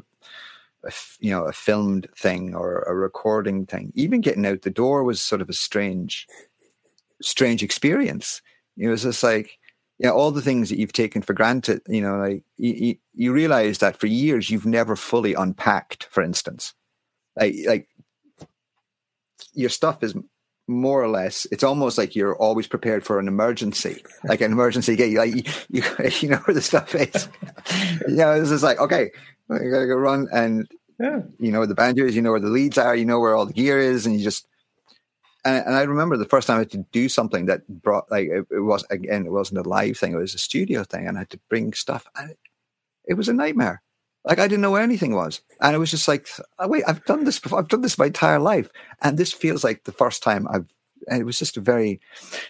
[0.84, 5.04] a you know a filmed thing or a recording thing even getting out the door
[5.04, 6.28] was sort of a strange
[7.22, 8.42] strange experience.
[8.78, 9.58] It was just like
[9.98, 13.32] you know, all the things that you've taken for granted, you know, like you, you
[13.32, 16.74] realize that for years you've never fully unpacked, for instance,
[17.38, 17.88] like, like
[19.56, 20.16] your stuff is
[20.68, 24.96] more or less it's almost like you're always prepared for an emergency like an emergency
[24.96, 25.16] gate.
[25.16, 25.84] Like you, you,
[26.22, 27.30] you know where the stuff is.
[28.08, 29.12] You know this is like okay
[29.50, 30.68] you gotta go run and
[31.00, 31.22] yeah.
[31.40, 33.36] you know where the banjo is you know where the leads are you know where
[33.36, 34.48] all the gear is and you just
[35.44, 38.28] and, and I remember the first time I had to do something that brought like
[38.28, 41.18] it, it, was again it wasn't a live thing it was a studio thing and
[41.18, 42.40] I had to bring stuff and it,
[43.06, 43.82] it was a nightmare
[44.26, 46.28] like I didn't know where anything was, and it was just like,
[46.60, 47.60] oh, wait, I've done this before.
[47.60, 48.70] I've done this my entire life,
[49.02, 50.68] and this feels like the first time I've.
[51.08, 52.00] And it was just a very,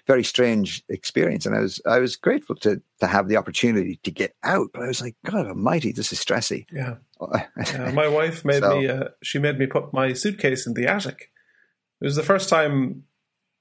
[0.07, 4.11] very strange experience, and I was I was grateful to to have the opportunity to
[4.11, 4.69] get out.
[4.73, 6.65] But I was like, God Almighty, this is stressy.
[6.71, 6.95] Yeah,
[7.73, 8.87] yeah my wife made so, me.
[8.87, 11.31] Uh, she made me put my suitcase in the attic
[11.99, 13.03] It was the first time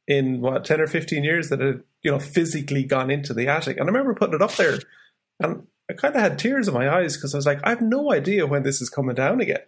[0.07, 3.79] in what ten or fifteen years that it you know physically gone into the attic,
[3.79, 4.79] and I remember putting it up there,
[5.41, 7.83] and I kind of had tears in my eyes because I was like, I have
[7.83, 9.63] no idea when this is coming down again.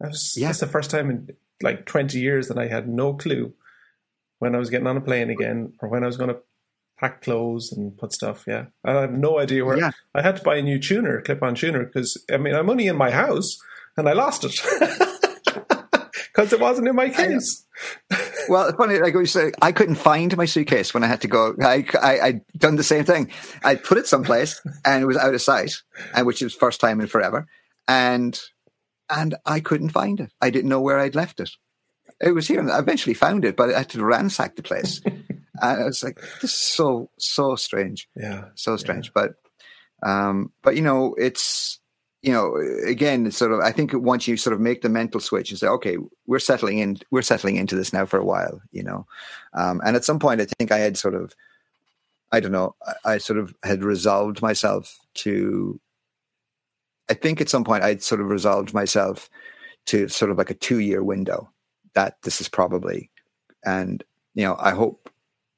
[0.00, 0.48] That was yeah.
[0.48, 1.28] that's the first time in
[1.62, 3.54] like twenty years that I had no clue
[4.40, 6.40] when I was getting on a plane again or when I was going to
[6.98, 8.44] pack clothes and put stuff.
[8.46, 9.78] Yeah, I have no idea where.
[9.78, 9.92] Yeah.
[10.14, 12.96] I had to buy a new tuner, clip-on tuner, because I mean I'm only in
[12.96, 13.56] my house
[13.96, 14.60] and I lost it
[16.42, 17.64] because it wasn't in my case.
[18.48, 18.98] well, it's funny.
[18.98, 21.54] Like we said, I couldn't find my suitcase when I had to go.
[21.62, 23.30] I, I I done the same thing.
[23.62, 25.74] I put it someplace and it was out of sight,
[26.14, 27.46] and which was first time in forever,
[27.86, 28.40] and
[29.08, 30.32] and I couldn't find it.
[30.40, 31.50] I didn't know where I'd left it.
[32.20, 35.00] It was here, and I eventually found it, but I had to ransack the place.
[35.04, 39.12] and I was like, "This is so so strange." Yeah, so strange.
[39.14, 39.26] Yeah.
[40.02, 41.80] But um, but you know, it's
[42.22, 45.50] you know, again, sort of, I think once you sort of make the mental switch
[45.50, 45.96] and say, okay,
[46.26, 49.06] we're settling in, we're settling into this now for a while, you know,
[49.54, 51.34] um, and at some point, I think I had sort of,
[52.30, 55.80] I don't know, I, I sort of had resolved myself to,
[57.10, 59.28] I think at some point I'd sort of resolved myself
[59.86, 61.50] to sort of like a two year window
[61.94, 63.10] that this is probably,
[63.64, 64.04] and,
[64.34, 65.10] you know, I hope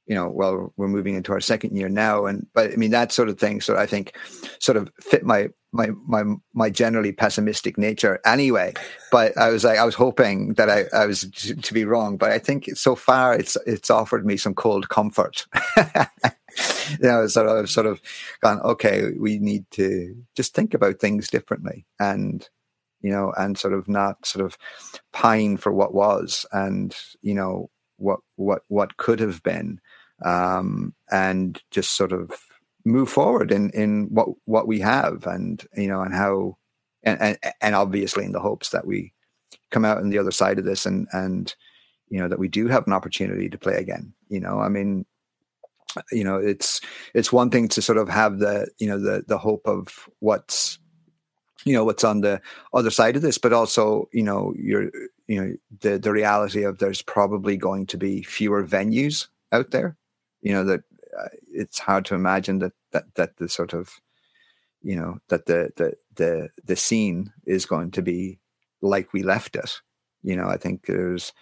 [0.07, 3.13] you know, well, we're moving into our second year now, and but I mean that
[3.13, 3.61] sort of thing.
[3.61, 4.17] So I think
[4.59, 8.75] sort of fit my my my my generally pessimistic nature anyway.
[9.11, 12.19] But I was like, I was hoping that I, I was to, to be wrong,
[12.19, 15.47] but I think so far it's it's offered me some cold comfort.
[15.77, 18.03] you know, so I've sort of
[18.43, 22.47] gone, okay, we need to just think about things differently, and
[23.01, 24.59] you know, and sort of not sort of
[25.13, 29.81] pine for what was, and you know what what what could have been
[30.23, 32.31] um, and just sort of
[32.85, 36.57] move forward in in what what we have and you know and how
[37.03, 39.13] and and, and obviously in the hopes that we
[39.71, 41.55] come out on the other side of this and and
[42.09, 44.61] you know that we do have an opportunity to play again you know?
[44.61, 45.07] I mean
[46.11, 46.81] you know it's
[47.15, 50.79] it's one thing to sort of have the you know the the hope of what's
[51.65, 52.41] you know what's on the
[52.75, 54.91] other side of this but also you know you're
[55.29, 59.97] you know the the reality of there's probably going to be fewer venues out there
[60.45, 60.83] you know that
[61.19, 63.91] uh, it's hard to imagine that that that the sort of
[64.83, 68.39] you know that the the the the scene is going to be
[68.81, 69.81] like we left it.
[70.23, 71.33] You know i think there's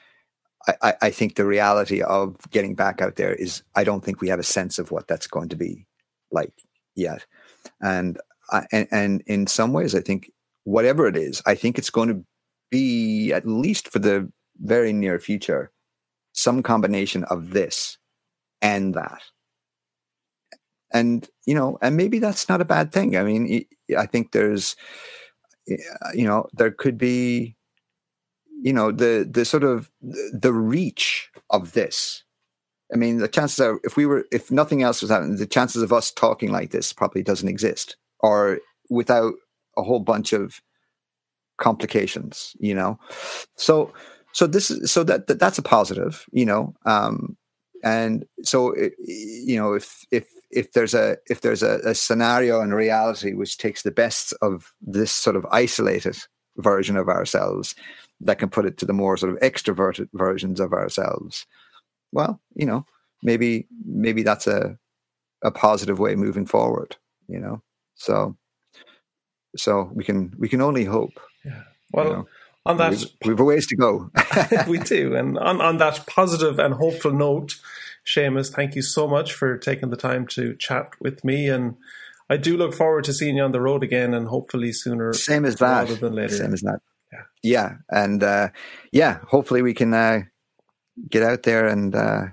[0.80, 4.28] I, I think the reality of getting back out there is I don't think we
[4.28, 5.86] have a sense of what that's going to be
[6.30, 6.52] like
[6.94, 7.26] yet,
[7.80, 8.18] and
[8.50, 10.30] I, and, and in some ways I think
[10.62, 12.24] whatever it is, I think it's going to
[12.70, 14.30] be at least for the
[14.60, 15.72] very near future
[16.32, 17.98] some combination of this
[18.62, 19.20] and that.
[20.94, 23.16] And, you know, and maybe that's not a bad thing.
[23.16, 23.64] I mean,
[23.96, 24.76] I think there's,
[25.66, 27.56] you know, there could be,
[28.62, 32.24] you know, the, the sort of the reach of this.
[32.92, 35.82] I mean, the chances are, if we were, if nothing else was happening, the chances
[35.82, 38.60] of us talking like this probably doesn't exist, or
[38.90, 39.32] without
[39.78, 40.60] a whole bunch of
[41.56, 42.98] complications, you know.
[43.56, 43.94] So,
[44.32, 46.74] so this is so that, that that's a positive, you know.
[46.84, 47.38] Um,
[47.82, 52.60] and so eh, you know if if if there's a if there's a, a, scenario
[52.60, 56.16] and reality which takes the best of this sort of isolated
[56.58, 57.74] version of ourselves
[58.20, 61.46] that can put it to the more sort of extroverted versions of ourselves
[62.12, 62.84] well you know
[63.22, 64.78] maybe maybe that's a
[65.42, 66.96] a positive way moving forward
[67.28, 67.62] you know?
[67.94, 68.36] So
[69.56, 71.62] so we can we can only hope yeah.
[71.92, 72.28] well you know
[72.64, 74.10] on that, we've, we've a ways to go.
[74.68, 75.16] we do.
[75.16, 77.58] And on, on that positive and hopeful note,
[78.06, 81.48] Seamus, thank you so much for taking the time to chat with me.
[81.48, 81.76] And
[82.30, 85.44] I do look forward to seeing you on the road again and hopefully sooner Same
[85.44, 85.88] as that.
[85.88, 86.36] rather than later.
[86.36, 86.80] Same as that.
[87.12, 87.22] Yeah.
[87.42, 87.72] Yeah.
[87.90, 88.48] And uh,
[88.92, 90.22] yeah, hopefully we can uh,
[91.10, 92.26] get out there and uh,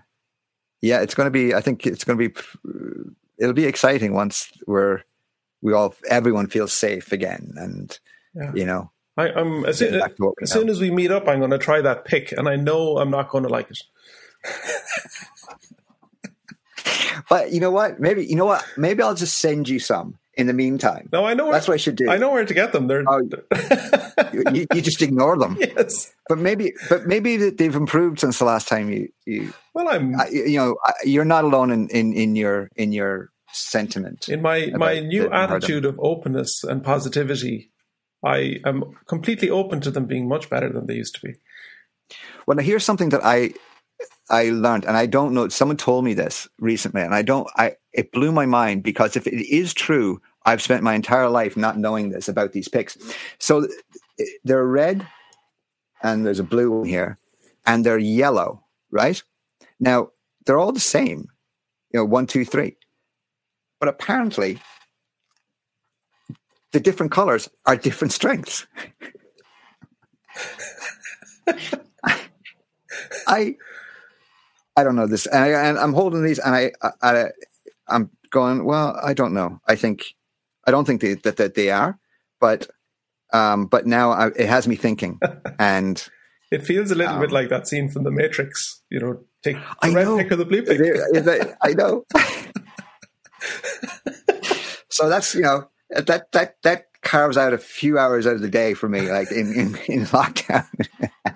[0.81, 2.41] yeah, it's going to be, I think it's going to be,
[3.39, 5.01] it'll be exciting once we're,
[5.61, 7.53] we all, everyone feels safe again.
[7.57, 7.99] And,
[8.34, 8.51] yeah.
[8.53, 10.01] you know, I, am as, soon,
[10.41, 12.97] as soon as we meet up, I'm going to try that pick, and I know
[12.97, 13.83] I'm not going to like it.
[17.29, 17.99] but you know what?
[17.99, 18.65] Maybe you know what?
[18.77, 21.09] Maybe I'll just send you some in the meantime.
[21.11, 21.45] No, I know.
[21.45, 22.09] Where, That's what I should do.
[22.09, 22.87] I know where to get them.
[22.87, 23.19] They're oh,
[24.33, 25.57] you, you, just ignore them.
[25.59, 29.09] Yes, but maybe, but maybe they've improved since the last time you.
[29.25, 30.15] you well, I'm.
[30.31, 34.29] you know, you're not alone in, in, in your in your sentiment.
[34.29, 37.69] In my my new attitude of openness and positivity,
[38.23, 41.35] I am completely open to them being much better than they used to be.
[42.45, 43.53] Well, now here's something that I
[44.29, 45.47] I learned, and I don't know.
[45.49, 47.47] Someone told me this recently, and I don't.
[47.55, 51.57] I it blew my mind because if it is true, I've spent my entire life
[51.57, 52.97] not knowing this about these picks.
[53.39, 53.67] So
[54.43, 55.07] they're red,
[56.03, 57.17] and there's a blue one here,
[57.65, 59.21] and they're yellow right?
[59.79, 60.09] Now
[60.45, 61.27] they're all the same,
[61.91, 62.77] you know, one, two, three.
[63.79, 64.59] But apparently,
[66.71, 68.67] the different colors are different strengths.
[73.27, 73.55] I
[74.75, 76.71] I don't know this, and, I, i'm holding these, and I,
[77.01, 77.25] I
[77.87, 78.63] I'm going.
[78.63, 79.59] Well, I don't know.
[79.67, 80.15] I think
[80.65, 81.99] I don't think they, that that they are,
[82.39, 82.67] but
[83.33, 85.19] um, but now I, it has me thinking,
[85.59, 86.07] and
[86.51, 88.81] it feels a little um, bit like that scene from The Matrix.
[88.89, 90.17] You know, take the I red know.
[90.17, 90.79] pick or the blue pick.
[91.61, 92.05] I know.
[94.89, 98.41] so that's you know Uh, that that that carves out a few hours out of
[98.41, 100.66] the day for me, like in in, in lockdown.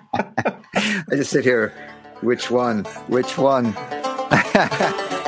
[0.84, 1.72] I just sit here.
[2.20, 2.84] Which one?
[3.08, 3.74] Which one?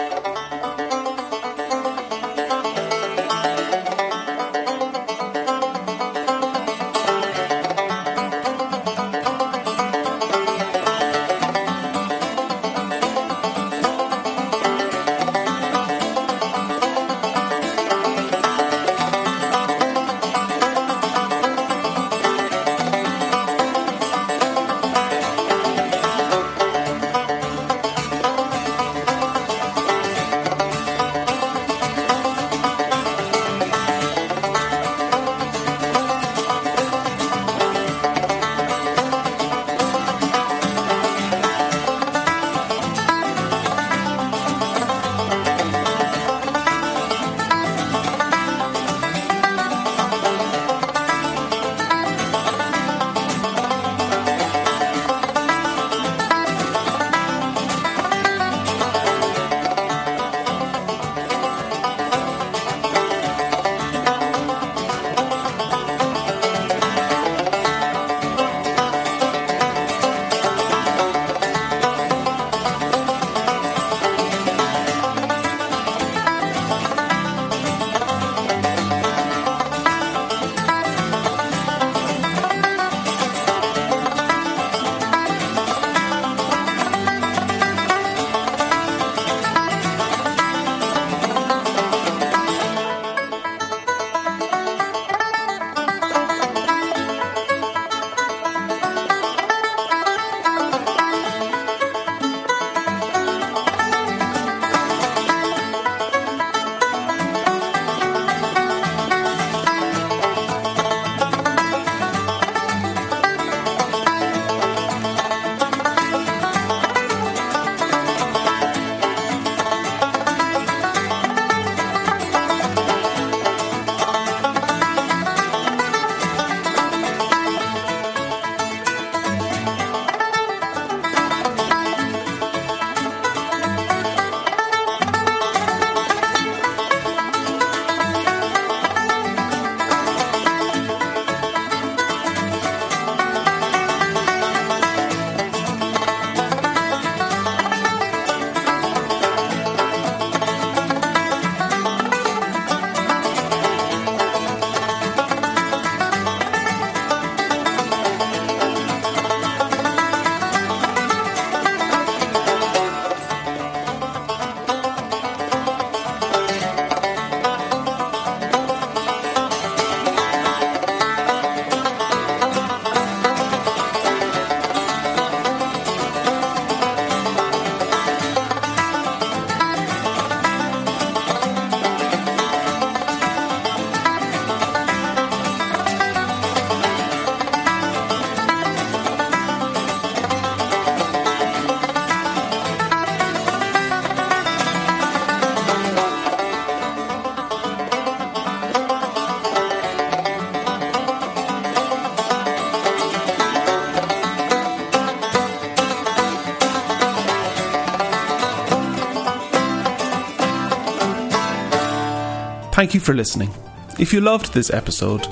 [212.96, 213.50] you for listening.
[213.98, 215.22] If you loved this episode,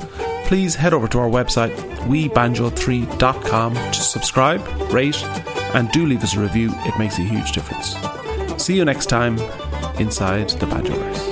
[0.44, 1.74] please head over to our website,
[2.08, 4.62] webanjo3.com, to subscribe,
[4.92, 5.22] rate,
[5.74, 6.70] and do leave us a review.
[6.84, 7.96] It makes a huge difference.
[8.62, 9.38] See you next time
[9.98, 11.23] inside the Banjoverse.